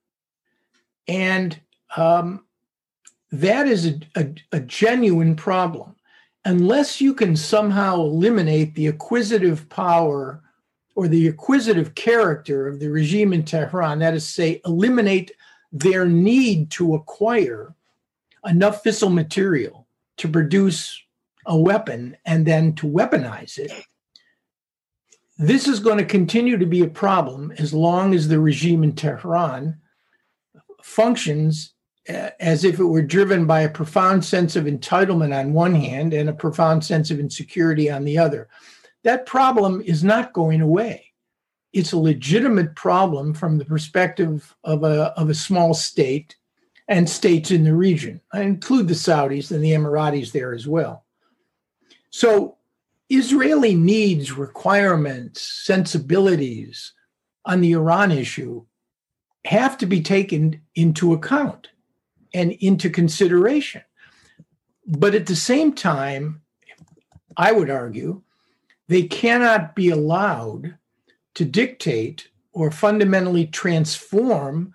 [1.06, 1.58] And
[1.96, 2.44] um,
[3.30, 5.96] that is a, a, a genuine problem.
[6.44, 10.42] Unless you can somehow eliminate the acquisitive power
[10.94, 15.30] or the acquisitive character of the regime in Tehran, that is, say, eliminate
[15.70, 17.74] their need to acquire
[18.44, 19.86] enough fissile material
[20.18, 21.00] to produce
[21.46, 23.72] a weapon and then to weaponize it.
[25.38, 28.94] This is going to continue to be a problem as long as the regime in
[28.94, 29.80] Tehran
[30.82, 31.74] functions
[32.08, 36.28] as if it were driven by a profound sense of entitlement on one hand and
[36.28, 38.48] a profound sense of insecurity on the other
[39.04, 41.12] that problem is not going away.
[41.72, 46.36] It's a legitimate problem from the perspective of a, of a small state
[46.88, 48.20] and states in the region.
[48.32, 51.04] I include the Saudis and the Emiratis there as well.
[52.10, 52.58] So,
[53.08, 56.92] Israeli needs, requirements, sensibilities
[57.44, 58.64] on the Iran issue
[59.44, 61.68] have to be taken into account
[62.34, 63.82] and into consideration.
[64.86, 66.42] But at the same time,
[67.36, 68.22] I would argue,
[68.88, 70.76] they cannot be allowed
[71.34, 74.74] to dictate or fundamentally transform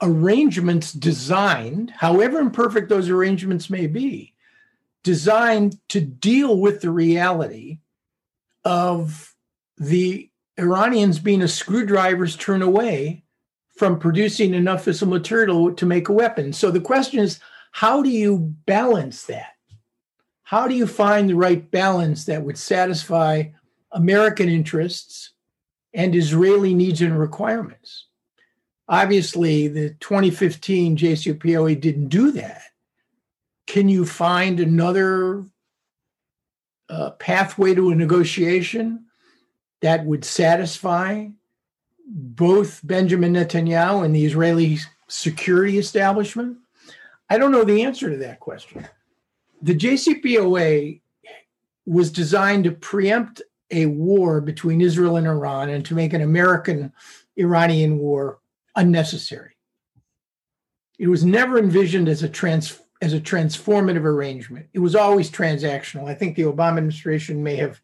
[0.00, 4.34] arrangements designed, however imperfect those arrangements may be,
[5.02, 7.78] designed to deal with the reality
[8.64, 9.34] of
[9.76, 13.24] the Iranians being a screwdriver's turn away
[13.78, 16.52] from producing enough fissile material to make a weapon.
[16.52, 17.38] So the question is,
[17.70, 19.52] how do you balance that?
[20.42, 23.44] How do you find the right balance that would satisfy
[23.92, 25.32] American interests
[25.94, 28.06] and Israeli needs and requirements?
[28.88, 32.62] Obviously, the 2015 JCPOA didn't do that.
[33.68, 35.44] Can you find another
[36.88, 39.04] uh, pathway to a negotiation
[39.82, 41.28] that would satisfy
[42.08, 44.78] both Benjamin Netanyahu and the Israeli
[45.08, 46.58] security establishment?
[47.30, 48.86] I don't know the answer to that question.
[49.62, 51.00] The JCPOA
[51.86, 56.92] was designed to preempt a war between Israel and Iran and to make an American
[57.36, 58.38] Iranian war
[58.76, 59.56] unnecessary.
[60.98, 64.66] It was never envisioned as a trans as a transformative arrangement.
[64.72, 66.08] It was always transactional.
[66.08, 67.80] I think the Obama administration may have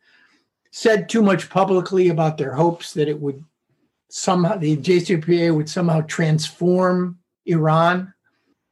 [0.73, 3.45] said too much publicly about their hopes that it would
[4.17, 8.15] somehow the JCPOA would somehow transform Iran,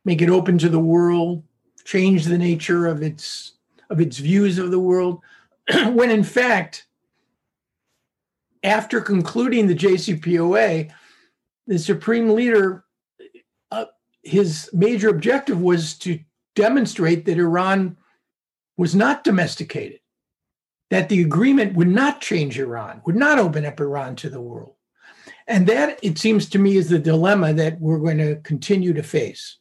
[0.04, 1.42] make it open to the world,
[1.84, 3.54] change the nature of its
[3.90, 5.20] of its views of the world,
[5.88, 6.86] when in fact,
[8.62, 10.92] after concluding the JCPOA,
[11.66, 12.84] the supreme leader,
[13.72, 13.86] uh,
[14.22, 16.20] his major objective was to
[16.54, 17.96] demonstrate that Iran
[18.76, 19.98] was not domesticated,
[20.90, 24.76] that the agreement would not change Iran, would not open up Iran to the world.
[25.52, 29.02] And that, it seems to me, is the dilemma that we're going to continue to
[29.02, 29.58] face.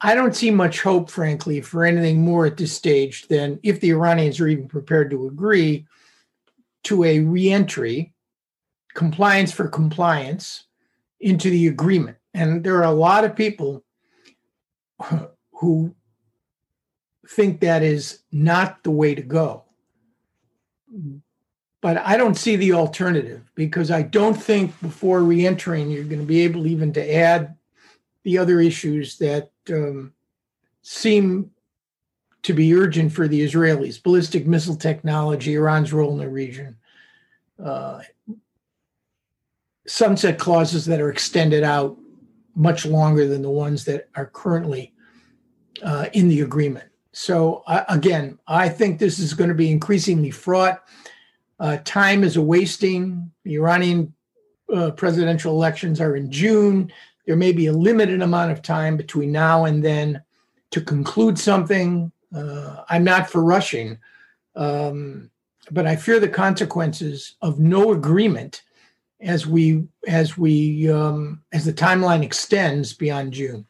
[0.00, 3.90] I don't see much hope, frankly, for anything more at this stage than if the
[3.90, 5.88] Iranians are even prepared to agree
[6.84, 8.14] to a reentry,
[8.94, 10.66] compliance for compliance
[11.18, 12.18] into the agreement.
[12.32, 13.82] And there are a lot of people
[15.54, 15.96] who
[17.28, 19.64] think that is not the way to go.
[21.82, 26.26] But I don't see the alternative because I don't think before reentering you're going to
[26.26, 27.56] be able even to add
[28.22, 30.14] the other issues that um,
[30.82, 31.50] seem
[32.44, 36.76] to be urgent for the Israelis ballistic missile technology, Iran's role in the region,
[37.62, 38.00] uh,
[39.86, 41.98] sunset clauses that are extended out
[42.54, 44.92] much longer than the ones that are currently
[45.82, 46.88] uh, in the agreement.
[47.12, 50.82] So, uh, again, I think this is going to be increasingly fraught.
[51.62, 53.30] Uh, time is a wasting.
[53.44, 54.12] The Iranian
[54.70, 56.92] uh, presidential elections are in June
[57.26, 60.22] there may be a limited amount of time between now and then
[60.70, 62.10] to conclude something.
[62.34, 63.98] Uh, I'm not for rushing,
[64.56, 65.30] um,
[65.70, 68.62] but I fear the consequences of no agreement
[69.20, 73.66] as we as we um, as the timeline extends beyond June.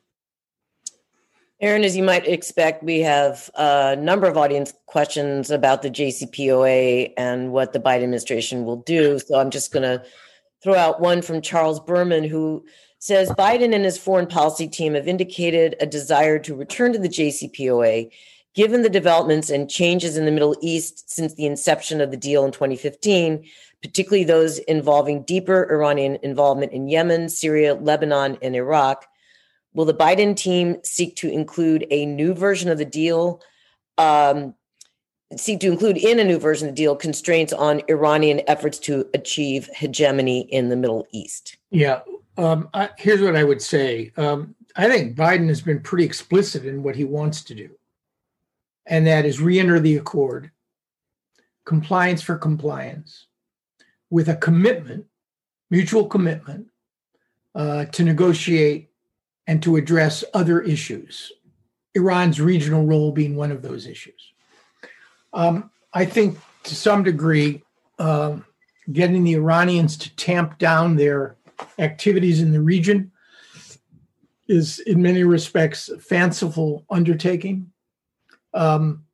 [1.62, 7.12] Aaron, as you might expect, we have a number of audience questions about the JCPOA
[7.16, 9.20] and what the Biden administration will do.
[9.20, 10.04] So I'm just going to
[10.60, 12.64] throw out one from Charles Berman, who
[12.98, 17.08] says Biden and his foreign policy team have indicated a desire to return to the
[17.08, 18.10] JCPOA
[18.54, 22.44] given the developments and changes in the Middle East since the inception of the deal
[22.44, 23.48] in 2015,
[23.80, 29.06] particularly those involving deeper Iranian involvement in Yemen, Syria, Lebanon, and Iraq.
[29.74, 33.40] Will the Biden team seek to include a new version of the deal?
[33.98, 34.54] Um,
[35.36, 39.08] seek to include in a new version of the deal constraints on Iranian efforts to
[39.14, 41.56] achieve hegemony in the Middle East?
[41.70, 42.00] Yeah,
[42.36, 44.12] um, I, here's what I would say.
[44.16, 47.70] Um, I think Biden has been pretty explicit in what he wants to do,
[48.86, 50.50] and that is re-enter the accord,
[51.64, 53.26] compliance for compliance,
[54.10, 55.06] with a commitment,
[55.70, 56.68] mutual commitment,
[57.54, 58.91] uh, to negotiate
[59.46, 61.32] and to address other issues.
[61.94, 64.32] Iran's regional role being one of those issues.
[65.32, 67.62] Um, I think to some degree,
[67.98, 68.36] uh,
[68.90, 71.36] getting the Iranians to tamp down their
[71.78, 73.12] activities in the region
[74.48, 77.70] is in many respects a fanciful undertaking.
[78.54, 79.04] Um,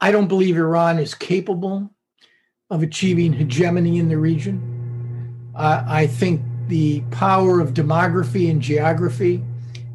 [0.00, 1.90] I don't believe Iran is capable
[2.70, 5.50] of achieving hegemony in the region.
[5.54, 9.42] Uh, I think the power of demography and geography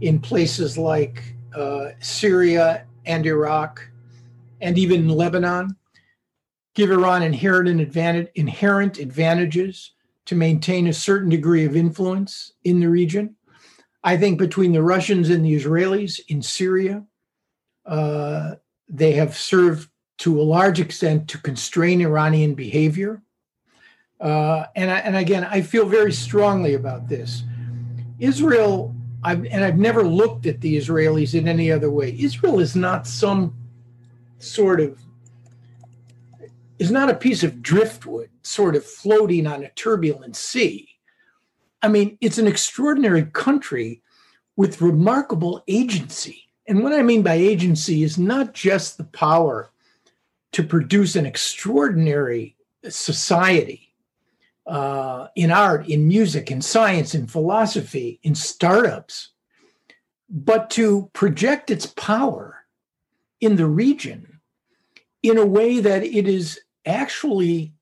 [0.02, 3.88] in places like uh, Syria and Iraq
[4.62, 5.76] and even Lebanon,
[6.76, 9.94] give Iran inherent, advantage, inherent advantages
[10.26, 13.36] to maintain a certain degree of influence in the region.
[14.04, 17.04] I think between the Russians and the Israelis in Syria,
[17.86, 18.56] uh,
[18.88, 19.90] they have served
[20.20, 23.22] to a large extent to constrain Iranian behavior.
[24.20, 27.44] Uh, and, I, and again, I feel very strongly about this.
[28.20, 28.94] Israel,
[29.24, 32.16] I've, and I've never looked at the Israelis in any other way.
[32.18, 33.54] Israel is not some
[34.38, 35.00] sort of,
[36.78, 40.88] is not a piece of driftwood sort of floating on a turbulent sea.
[41.82, 44.02] I mean, it's an extraordinary country
[44.56, 46.50] with remarkable agency.
[46.68, 49.70] And what I mean by agency is not just the power
[50.52, 52.56] to produce an extraordinary
[52.88, 53.89] society
[54.70, 59.32] uh, in art, in music, in science, in philosophy, in startups,
[60.30, 62.56] but to project its power
[63.42, 64.40] in the region
[65.24, 67.74] in a way that it is actually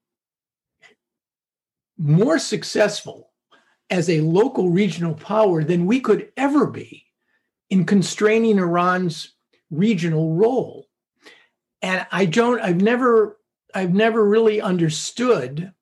[1.97, 3.31] more successful
[3.89, 7.05] as a local regional power than we could ever be
[7.69, 9.33] in constraining Iran's
[9.71, 10.87] regional role.
[11.81, 13.39] And I don't, I've never,
[13.73, 15.73] I've never really understood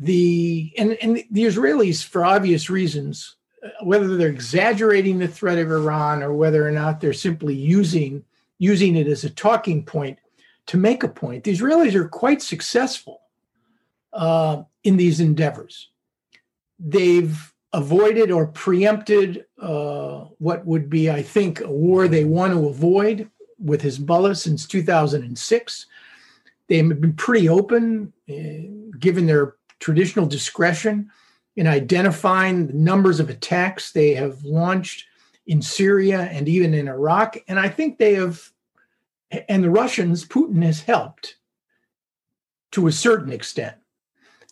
[0.00, 5.70] the, and, and the Israelis, for obvious reasons, uh, whether they're exaggerating the threat of
[5.70, 8.24] Iran or whether or not they're simply using
[8.62, 10.18] using it as a talking point
[10.66, 11.44] to make a point.
[11.44, 13.22] The Israelis are quite successful
[14.12, 15.88] uh, in these endeavors
[16.80, 22.68] they've avoided or preempted uh, what would be, I think, a war they want to
[22.68, 25.86] avoid with Hezbollah since 2006.
[26.68, 31.10] They've been pretty open, uh, given their traditional discretion
[31.56, 35.06] in identifying the numbers of attacks they have launched
[35.46, 37.38] in Syria and even in Iraq.
[37.48, 38.50] And I think they have,
[39.48, 41.36] and the Russians, Putin has helped
[42.72, 43.76] to a certain extent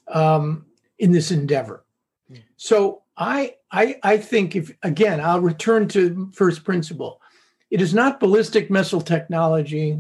[0.09, 0.66] um,
[0.99, 1.85] in this endeavor.
[2.57, 7.20] So I, I, I think if again, I'll return to first principle.
[7.70, 9.99] It is not ballistic missile technology,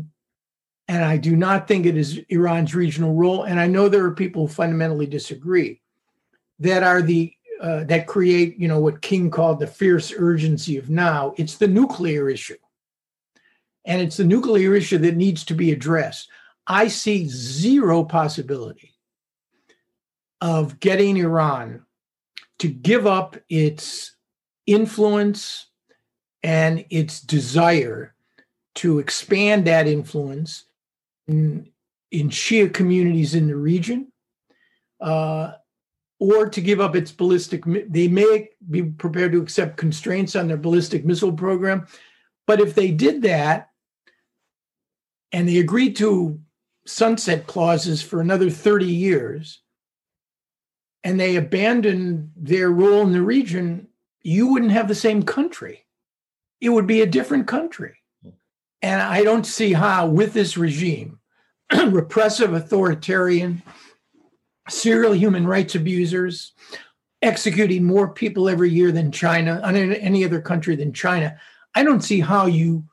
[0.88, 3.44] and I do not think it is Iran's regional role.
[3.44, 5.80] And I know there are people who fundamentally disagree.
[6.60, 10.90] That are the uh, that create, you know, what King called the fierce urgency of
[10.90, 11.34] now.
[11.36, 12.56] It's the nuclear issue,
[13.84, 16.28] and it's the nuclear issue that needs to be addressed.
[16.66, 18.94] I see zero possibility
[20.40, 21.84] of getting Iran
[22.58, 24.16] to give up its
[24.66, 25.66] influence
[26.42, 28.14] and its desire
[28.76, 30.64] to expand that influence
[31.28, 31.70] in,
[32.10, 34.10] in Shia communities in the region,
[35.00, 35.52] uh,
[36.18, 37.62] or to give up its ballistic.
[37.64, 41.86] They may be prepared to accept constraints on their ballistic missile program,
[42.46, 43.70] but if they did that,
[45.30, 46.40] and they agreed to
[46.86, 49.60] sunset clauses for another 30 years,
[51.04, 53.88] and they abandoned their role in the region,
[54.22, 55.84] you wouldn't have the same country.
[56.60, 57.98] It would be a different country.
[58.82, 61.17] And I don't see how, with this regime,
[61.88, 63.62] repressive, authoritarian,
[64.68, 66.52] serial human rights abusers,
[67.22, 71.38] executing more people every year than China, any other country than China,
[71.74, 72.84] I don't see how you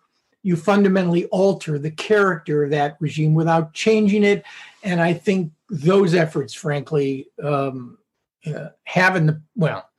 [0.43, 4.43] you fundamentally alter the character of that regime without changing it.
[4.83, 7.97] And I think those efforts, frankly, um,
[8.45, 9.89] uh, having the well,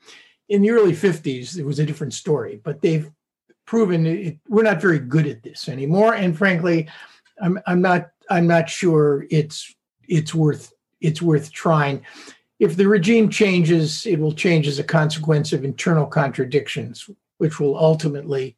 [0.48, 3.10] in the early '50s, it was a different story, but they've
[3.64, 6.14] proven it, we're not very good at this anymore.
[6.14, 6.88] And frankly,
[7.42, 9.74] I'm I'm not I'm not sure it's
[10.08, 12.04] it's worth it's worth trying.
[12.58, 17.08] If the regime changes, it will change as a consequence of internal contradictions,
[17.38, 18.56] which will ultimately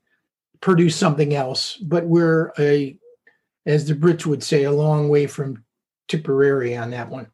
[0.61, 1.77] produce something else.
[1.77, 2.97] But we're a,
[3.67, 5.65] as the Brits would say, a long way from
[6.07, 7.27] Tipperary on that one.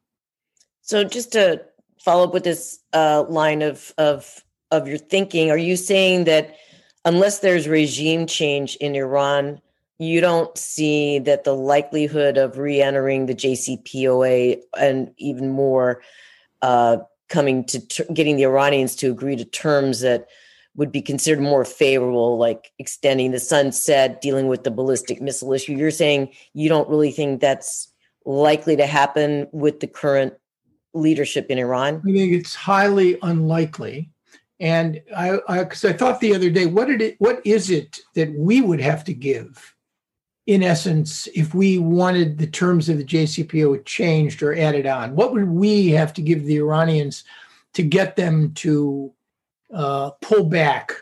[0.80, 1.62] So just to
[2.00, 6.56] follow up with this uh, line of of of your thinking, are you saying that
[7.04, 9.60] unless there's regime change in Iran,
[9.98, 16.02] you don't see that the likelihood of re-entering the JCPOA and even more
[16.62, 20.26] uh, coming to ter- getting the Iranians to agree to terms that
[20.76, 25.72] would be considered more favorable, like extending the sunset, dealing with the ballistic missile issue.
[25.72, 27.92] You're saying you don't really think that's
[28.24, 30.34] likely to happen with the current
[30.94, 32.02] leadership in Iran?
[32.06, 34.10] I think it's highly unlikely.
[34.60, 37.98] And I, because I, I, thought the other day, what did it, what is it
[38.14, 39.73] that we would have to give,
[40.46, 45.16] in essence, if we wanted the terms of the JCPOA changed or added on?
[45.16, 47.24] What would we have to give the Iranians
[47.72, 49.12] to get them to
[49.72, 50.92] uh, pull back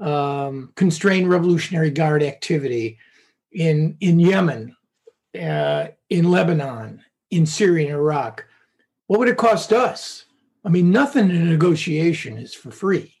[0.00, 2.98] um, constrain Revolutionary Guard activity
[3.52, 4.76] in in Yemen,
[5.40, 8.44] uh, in Lebanon, in Syria and Iraq,
[9.06, 10.24] what would it cost us?
[10.64, 13.14] I mean, nothing in a negotiation is for free.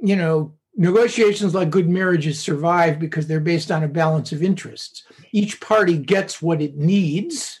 [0.00, 5.04] You know, negotiations like good marriages survive because they're based on a balance of interests.
[5.32, 7.60] Each party gets what it needs,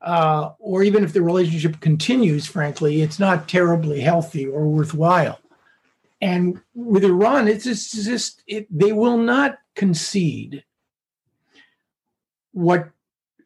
[0.00, 5.40] uh, or even if the relationship continues, frankly, it's not terribly healthy or worthwhile.
[6.20, 10.64] And with Iran, it's just, it's just it, they will not concede
[12.52, 12.90] what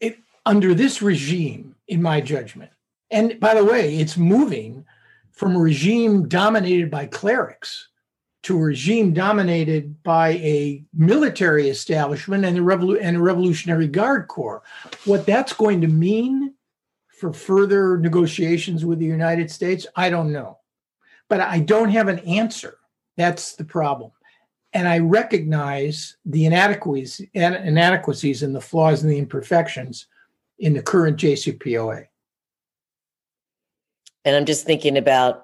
[0.00, 2.70] it under this regime, in my judgment.
[3.10, 4.84] And by the way, it's moving
[5.32, 7.88] from a regime dominated by clerics
[8.45, 14.28] to a regime dominated by a military establishment and a, revolu- and a Revolutionary Guard
[14.28, 14.62] Corps.
[15.07, 16.55] What that's going to mean
[17.18, 20.59] for further negotiations with the United States, I don't know.
[21.28, 22.76] But I don't have an answer.
[23.16, 24.11] That's the problem.
[24.74, 30.07] And I recognize the inadequacies, inadequacies and the flaws and the imperfections
[30.59, 32.07] in the current JCPOA.
[34.26, 35.43] And I'm just thinking about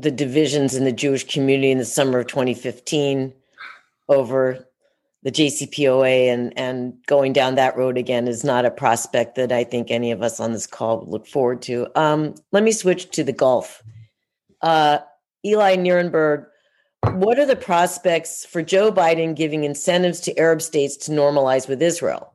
[0.00, 3.32] the divisions in the Jewish community in the summer of 2015
[4.08, 4.68] over
[5.24, 9.64] the JCPOA and and going down that road again is not a prospect that I
[9.64, 11.88] think any of us on this call would look forward to.
[11.98, 13.82] Um, let me switch to the Gulf.
[14.62, 14.98] Uh,
[15.44, 16.46] Eli Nierenberg,
[17.12, 21.82] what are the prospects for Joe Biden giving incentives to Arab states to normalize with
[21.82, 22.32] Israel?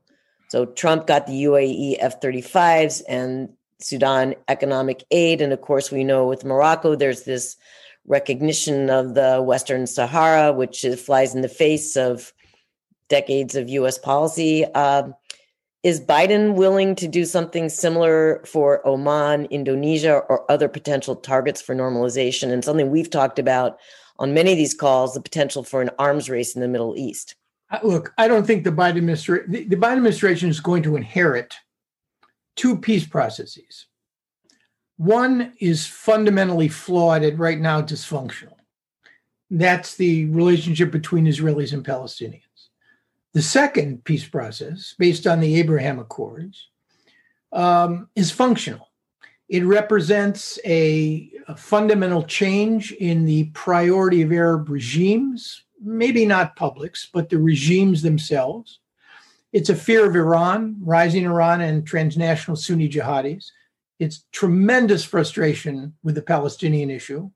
[0.50, 3.50] So Trump got the UAE F 35s and
[3.84, 5.42] Sudan economic aid.
[5.42, 7.58] And of course, we know with Morocco, there's this
[8.06, 12.34] recognition of the Western Sahara, which flies in the face of
[13.10, 14.66] decades of US policy.
[14.74, 15.14] Um,
[15.84, 21.76] is Biden willing to do something similar for Oman, Indonesia, or other potential targets for
[21.76, 22.52] normalization?
[22.52, 23.78] And something we've talked about
[24.18, 27.36] on many of these calls the potential for an arms race in the Middle East.
[27.82, 31.56] Look, I don't think the Biden administration the Biden administration is going to inherit
[32.56, 33.88] two peace processes.
[34.98, 38.56] One is fundamentally flawed and right now dysfunctional.
[39.50, 42.42] That's the relationship between Israelis and Palestinians.
[43.34, 46.70] The second peace process, based on the Abraham Accords,
[47.52, 48.90] um, is functional.
[49.50, 57.10] It represents a, a, fundamental change in the priority of Arab regimes, maybe not publics,
[57.14, 58.80] but the regimes themselves.
[59.54, 63.46] It's a fear of Iran, rising Iran, and transnational Sunni jihadis.
[64.00, 67.30] It's tremendous frustration with the Palestinian issue.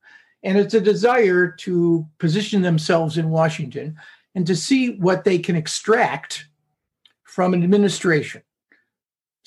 [0.44, 3.96] And it's a desire to position themselves in Washington
[4.36, 6.48] and to see what they can extract
[7.24, 8.42] from an administration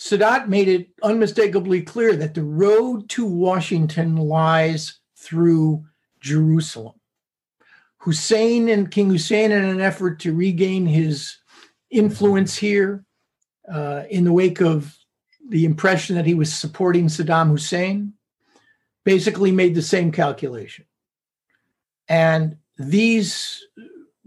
[0.00, 5.84] Sadat made it unmistakably clear that the road to Washington lies through
[6.20, 6.94] Jerusalem.
[7.98, 11.36] Hussein and King Hussein, in an effort to regain his
[11.90, 13.04] influence here
[13.70, 14.96] uh, in the wake of
[15.48, 18.14] the impression that he was supporting Saddam Hussein,
[19.04, 20.84] basically made the same calculation.
[22.08, 23.64] And these,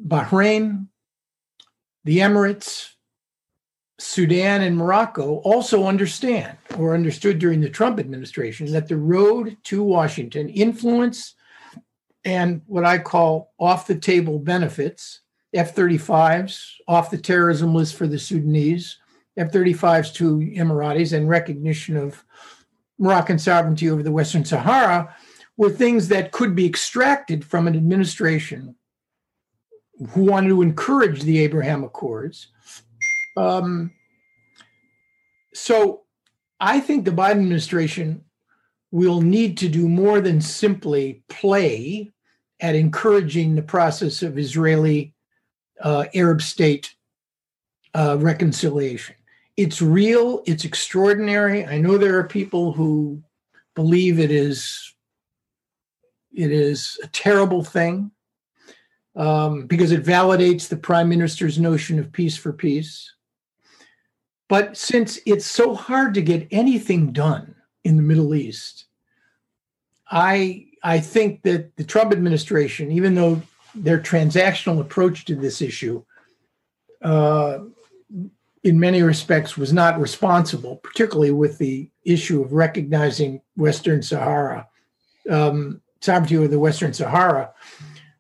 [0.06, 0.88] Bahrain,
[2.04, 2.90] the Emirates,
[4.00, 9.84] Sudan and Morocco also understand or understood during the Trump administration that the road to
[9.84, 11.36] Washington influence
[12.26, 15.22] and what I call off the table benefits,
[15.54, 18.98] F 35s, off the terrorism list for the Sudanese,
[19.38, 22.24] F 35s to Emiratis, and recognition of
[22.98, 25.16] Moroccan sovereignty over the Western Sahara
[25.58, 28.76] were things that could be extracted from an administration
[30.10, 32.48] who wanted to encourage the Abraham Accords.
[33.38, 33.92] Um,
[35.54, 36.04] so
[36.60, 38.24] I think the Biden administration
[38.92, 42.14] will need to do more than simply play
[42.60, 45.14] at encouraging the process of Israeli
[45.84, 46.96] uh, Arab state
[47.94, 49.16] uh, reconciliation.
[49.56, 51.66] It's real, it's extraordinary.
[51.66, 53.22] I know there are people who
[53.76, 54.94] believe it is
[56.36, 58.10] it is a terrible thing
[59.16, 63.14] um, because it validates the prime minister's notion of peace for peace.
[64.50, 68.86] But since it's so hard to get anything done in the Middle East,
[70.10, 73.42] I I think that the Trump administration, even though
[73.76, 76.04] their transactional approach to this issue,
[77.02, 77.60] uh,
[78.64, 84.68] in many respects, was not responsible, particularly with the issue of recognizing Western Sahara,
[85.30, 87.54] um, sovereignty over the Western Sahara.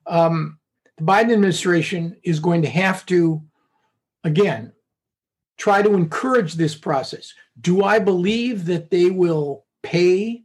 [0.05, 0.59] Um,
[0.97, 3.41] the Biden administration is going to have to,
[4.23, 4.73] again,
[5.57, 7.33] try to encourage this process.
[7.59, 10.43] Do I believe that they will pay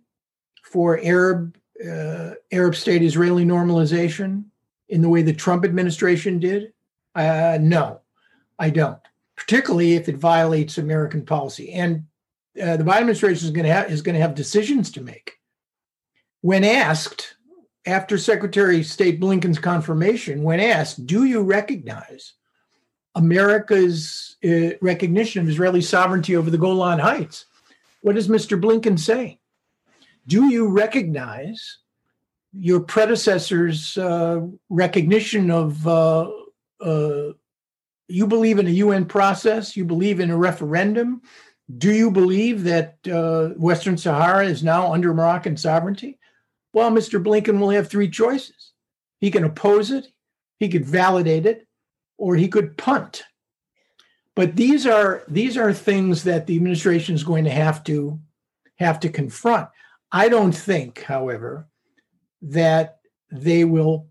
[0.62, 4.44] for Arab uh, Arab state Israeli normalization?
[4.89, 6.72] In the way the Trump administration did?
[7.14, 8.01] Uh, no,
[8.59, 8.99] I don't.
[9.36, 12.05] Particularly if it violates American policy, and
[12.61, 15.39] uh, the Biden administration is going to have is going to have decisions to make.
[16.41, 17.36] When asked
[17.86, 22.32] after Secretary of State Blinken's confirmation, when asked, "Do you recognize
[23.14, 27.47] America's uh, recognition of Israeli sovereignty over the Golan Heights?"
[28.01, 28.61] What does Mr.
[28.61, 29.41] Blinken say?
[30.26, 31.78] Do you recognize
[32.53, 36.30] your predecessor's uh, recognition of uh,
[36.80, 37.32] uh,
[38.09, 41.22] you believe in a UN process, you believe in a referendum.
[41.76, 46.18] Do you believe that uh, Western Sahara is now under Moroccan sovereignty?
[46.72, 47.22] Well, Mr.
[47.22, 48.72] Blinken will have three choices.
[49.20, 50.07] He can oppose it,
[50.59, 51.66] he could validate it,
[52.16, 53.24] or he could punt.
[54.34, 58.20] But these are these are things that the administration is going to have to
[58.76, 59.68] have to confront.
[60.12, 61.66] I don't think, however,
[62.43, 64.09] that they will,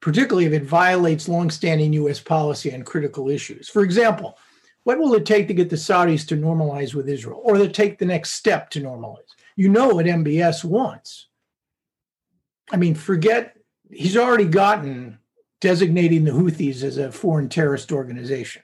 [0.00, 2.20] particularly if it violates longstanding U.S.
[2.20, 3.68] policy on critical issues.
[3.68, 4.38] For example,
[4.84, 7.98] what will it take to get the Saudis to normalize with Israel or to take
[7.98, 9.18] the next step to normalize?
[9.56, 11.28] You know what MBS wants.
[12.72, 13.56] I mean, forget,
[13.90, 15.18] he's already gotten
[15.60, 18.62] designating the Houthis as a foreign terrorist organization,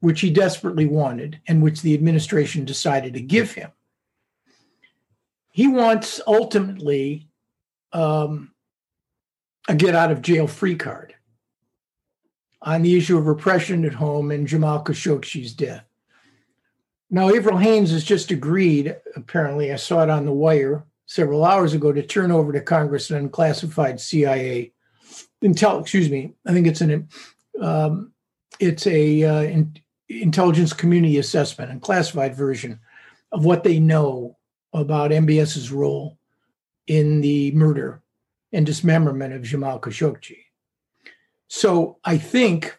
[0.00, 3.72] which he desperately wanted and which the administration decided to give him.
[5.52, 7.25] He wants ultimately
[7.96, 8.52] um,
[9.68, 11.14] a get out of jail free card
[12.60, 15.84] on the issue of repression at home and Jamal Khashoggi's death.
[17.10, 21.72] Now, Avril Haines has just agreed, apparently, I saw it on the wire several hours
[21.72, 24.72] ago, to turn over to Congress an unclassified CIA
[25.42, 25.80] intel.
[25.80, 27.08] Excuse me, I think it's an
[27.62, 28.12] um,
[28.58, 29.76] it's a uh, in,
[30.08, 32.80] intelligence community assessment and classified version
[33.30, 34.36] of what they know
[34.72, 36.18] about MBS's role
[36.86, 38.02] in the murder
[38.52, 40.38] and dismemberment of Jamal Khashoggi.
[41.48, 42.78] So I think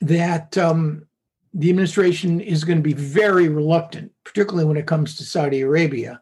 [0.00, 1.06] that um,
[1.52, 6.20] the administration is going to be very reluctant, particularly when it comes to Saudi Arabia,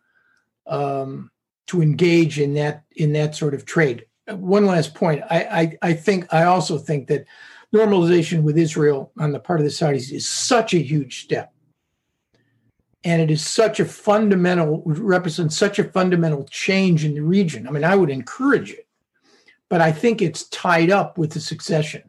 [0.66, 1.30] um,
[1.66, 4.06] to engage in that in that sort of trade.
[4.28, 5.42] One last point: I,
[5.82, 7.26] I I think I also think that
[7.74, 11.52] normalization with Israel on the part of the Saudis is such a huge step
[13.06, 17.66] and it is such a fundamental represents such a fundamental change in the region.
[17.66, 18.86] I mean i would encourage it
[19.68, 22.02] but i think it's tied up with the succession.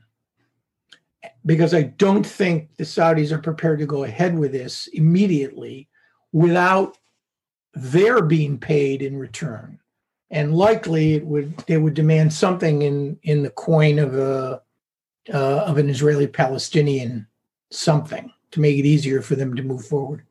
[1.45, 5.87] Because i don't think the saudis are prepared to go ahead with this immediately
[6.33, 6.97] without
[7.73, 9.79] their being paid in return.
[10.31, 14.61] And likely it would they would demand something in in the coin of a
[15.31, 17.27] uh, of an israeli palestinian
[17.69, 20.26] something to make it easier for them to move forward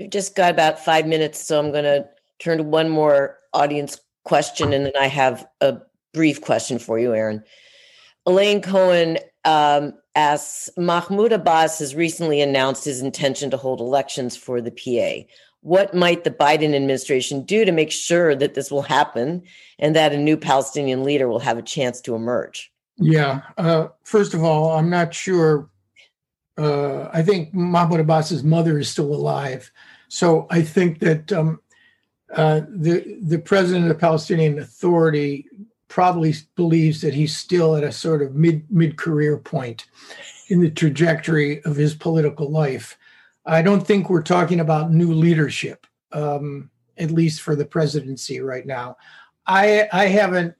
[0.00, 4.00] We've just got about five minutes, so I'm going to turn to one more audience
[4.24, 5.76] question, and then I have a
[6.14, 7.44] brief question for you, Aaron.
[8.24, 14.62] Elaine Cohen um, asks Mahmoud Abbas has recently announced his intention to hold elections for
[14.62, 15.28] the PA.
[15.60, 19.42] What might the Biden administration do to make sure that this will happen
[19.78, 22.72] and that a new Palestinian leader will have a chance to emerge?
[22.96, 23.42] Yeah.
[23.58, 25.68] Uh, first of all, I'm not sure.
[26.60, 29.72] Uh, I think Mahmoud Abbas's mother is still alive.
[30.08, 31.60] So I think that um,
[32.34, 35.46] uh, the the president of the Palestinian Authority
[35.88, 39.86] probably believes that he's still at a sort of mid mid career point
[40.48, 42.98] in the trajectory of his political life.
[43.46, 48.66] I don't think we're talking about new leadership, um, at least for the presidency right
[48.66, 48.98] now.
[49.46, 50.54] I I haven't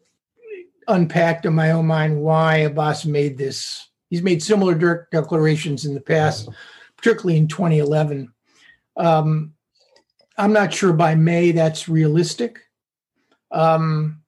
[0.88, 3.89] unpacked in my own mind why Abbas made this.
[4.10, 6.48] He's made similar declarations in the past,
[6.96, 8.32] particularly in 2011.
[8.96, 9.54] Um,
[10.36, 12.58] I'm not sure by May that's realistic.
[13.52, 14.22] Um,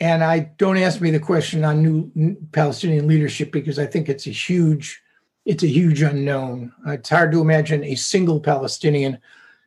[0.00, 4.26] and I don't ask me the question on new Palestinian leadership because I think it's
[4.26, 5.00] a huge,
[5.44, 6.72] it's a huge unknown.
[6.86, 9.18] It's hard to imagine a single Palestinian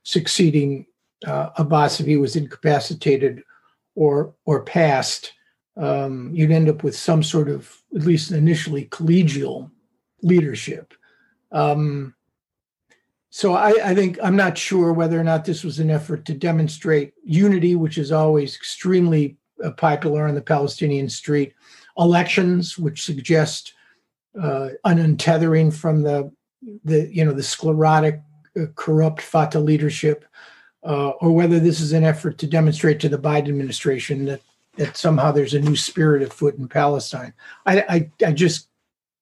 [0.03, 0.87] succeeding
[1.25, 3.43] uh, Abbas if he was incapacitated
[3.95, 5.33] or or passed.
[5.77, 9.69] Um, you'd end up with some sort of, at least initially, collegial
[10.21, 10.93] leadership.
[11.51, 12.15] Um,
[13.29, 16.33] so I, I, think I'm not sure whether or not this was an effort to
[16.33, 21.53] demonstrate unity, which is always extremely uh, popular on the Palestinian street,
[21.97, 23.73] elections, which suggest
[24.39, 26.31] uh, an untethering from the
[26.83, 28.21] the you know the sclerotic,
[28.59, 30.25] uh, corrupt Fatah leadership,
[30.83, 34.41] uh, or whether this is an effort to demonstrate to the Biden administration that
[34.77, 37.33] that somehow there's a new spirit afoot in Palestine.
[37.65, 38.69] I, I, I just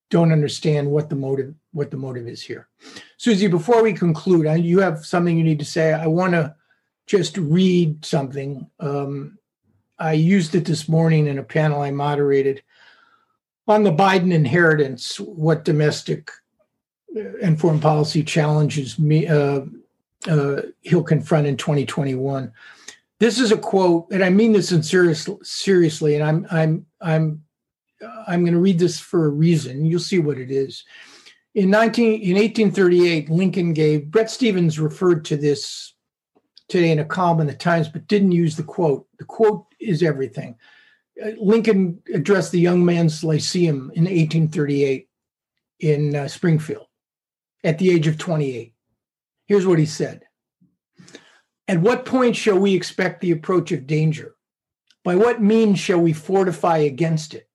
[0.10, 2.68] don't understand what the motive what the motive is here.
[3.18, 5.94] Susie, before we conclude, you have something you need to say.
[5.94, 6.54] I want to
[7.06, 8.70] just read something.
[8.82, 9.38] Um,
[9.98, 12.62] I used it this morning in a panel I moderated
[13.68, 16.30] on the Biden inheritance, what domestic
[17.16, 19.62] uh, and foreign policy challenges me uh,
[20.28, 22.52] uh, he'll confront in 2021.
[23.22, 27.44] This is a quote, and I mean this in serious, seriously, and I'm I'm I'm
[28.28, 29.86] I'm going to read this for a reason.
[29.86, 30.84] You'll see what it is.
[31.54, 35.94] In 19 in 1838, Lincoln gave Bret Stephens referred to this
[36.68, 39.06] today in a column in the Times, but didn't use the quote.
[39.20, 40.56] The quote is everything.
[41.24, 45.08] Uh, Lincoln addressed the Young Men's Lyceum in 1838
[45.82, 46.88] in uh, Springfield
[47.64, 48.74] at the age of 28.
[49.46, 50.24] Here's what he said
[51.72, 54.36] At what point shall we expect the approach of danger?
[55.06, 57.48] By what means shall we fortify against it?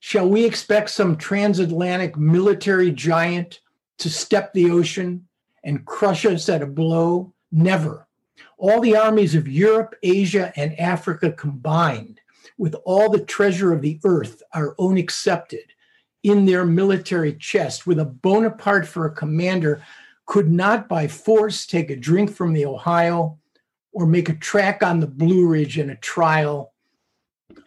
[0.00, 3.60] Shall we expect some transatlantic military giant
[4.00, 5.26] to step the ocean
[5.64, 7.32] and crush us at a blow?
[7.50, 8.06] Never.
[8.58, 12.20] All the armies of Europe, Asia, and Africa combined,
[12.58, 15.72] with all the treasure of the earth, our own accepted,
[16.24, 19.82] in their military chest, with a Bonaparte for a commander,
[20.30, 23.36] could not by force take a drink from the Ohio
[23.90, 26.72] or make a track on the Blue Ridge in a trial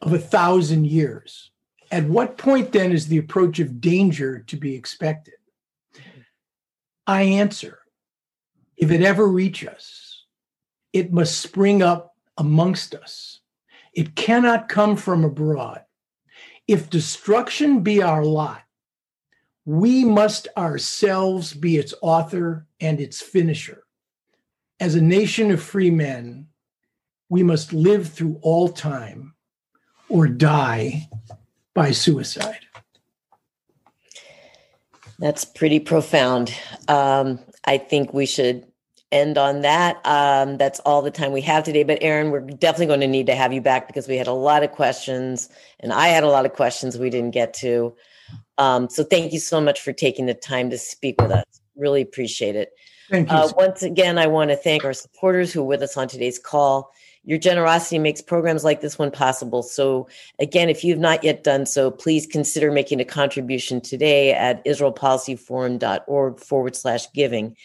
[0.01, 1.51] of a thousand years.
[1.91, 5.33] At what point then is the approach of danger to be expected?
[7.05, 7.79] I answer
[8.77, 10.23] if it ever reach us,
[10.93, 13.41] it must spring up amongst us.
[13.91, 15.81] It cannot come from abroad.
[16.65, 18.63] If destruction be our lot,
[19.65, 23.83] we must ourselves be its author and its finisher.
[24.79, 26.47] As a nation of free men,
[27.29, 29.35] we must live through all time
[30.09, 31.07] or die
[31.73, 32.59] by suicide.
[35.19, 36.53] That's pretty profound.
[36.89, 38.67] Um, I think we should
[39.11, 40.05] end on that.
[40.05, 41.83] Um, that's all the time we have today.
[41.83, 44.33] But Aaron, we're definitely going to need to have you back because we had a
[44.33, 45.49] lot of questions,
[45.79, 47.95] and I had a lot of questions we didn't get to.
[48.57, 51.45] Um, so thank you so much for taking the time to speak with us.
[51.75, 52.73] Really appreciate it.
[53.09, 53.35] Thank you.
[53.35, 56.39] Uh, once again, I want to thank our supporters who are with us on today's
[56.39, 56.91] call.
[57.25, 59.63] Your generosity makes programs like this one possible.
[59.63, 60.07] So,
[60.39, 66.39] again, if you've not yet done so, please consider making a contribution today at israelpolicyforum.org
[66.39, 67.55] forward slash giving.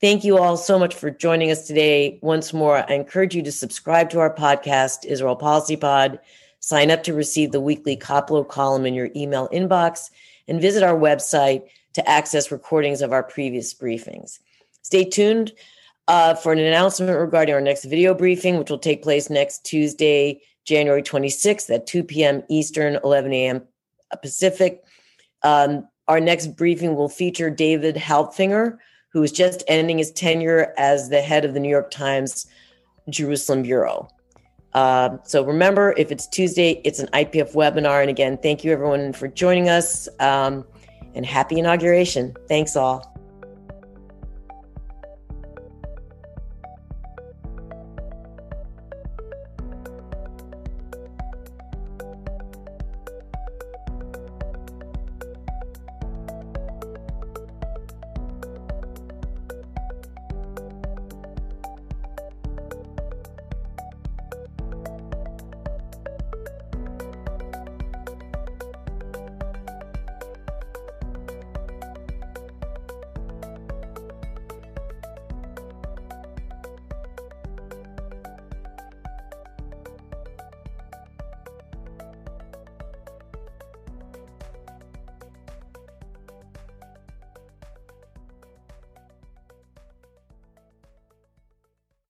[0.00, 2.18] Thank you all so much for joining us today.
[2.22, 6.20] Once more, I encourage you to subscribe to our podcast, Israel Policy Pod,
[6.60, 10.10] sign up to receive the weekly Koplow column in your email inbox,
[10.48, 11.62] and visit our website
[11.94, 14.38] to access recordings of our previous briefings.
[14.82, 15.52] Stay tuned
[16.08, 20.40] uh, for an announcement regarding our next video briefing, which will take place next Tuesday,
[20.64, 22.42] January 26th at 2 p.m.
[22.48, 23.62] Eastern, 11 a.m.
[24.22, 24.82] Pacific.
[25.42, 28.78] Um, our next briefing will feature David Halbfinger,
[29.12, 32.46] who is just ending his tenure as the head of the New York Times
[33.10, 34.08] Jerusalem Bureau.
[34.74, 38.00] Uh, so remember, if it's Tuesday, it's an IPF webinar.
[38.00, 40.64] And again, thank you everyone for joining us um,
[41.14, 42.34] and happy inauguration.
[42.48, 43.14] Thanks all.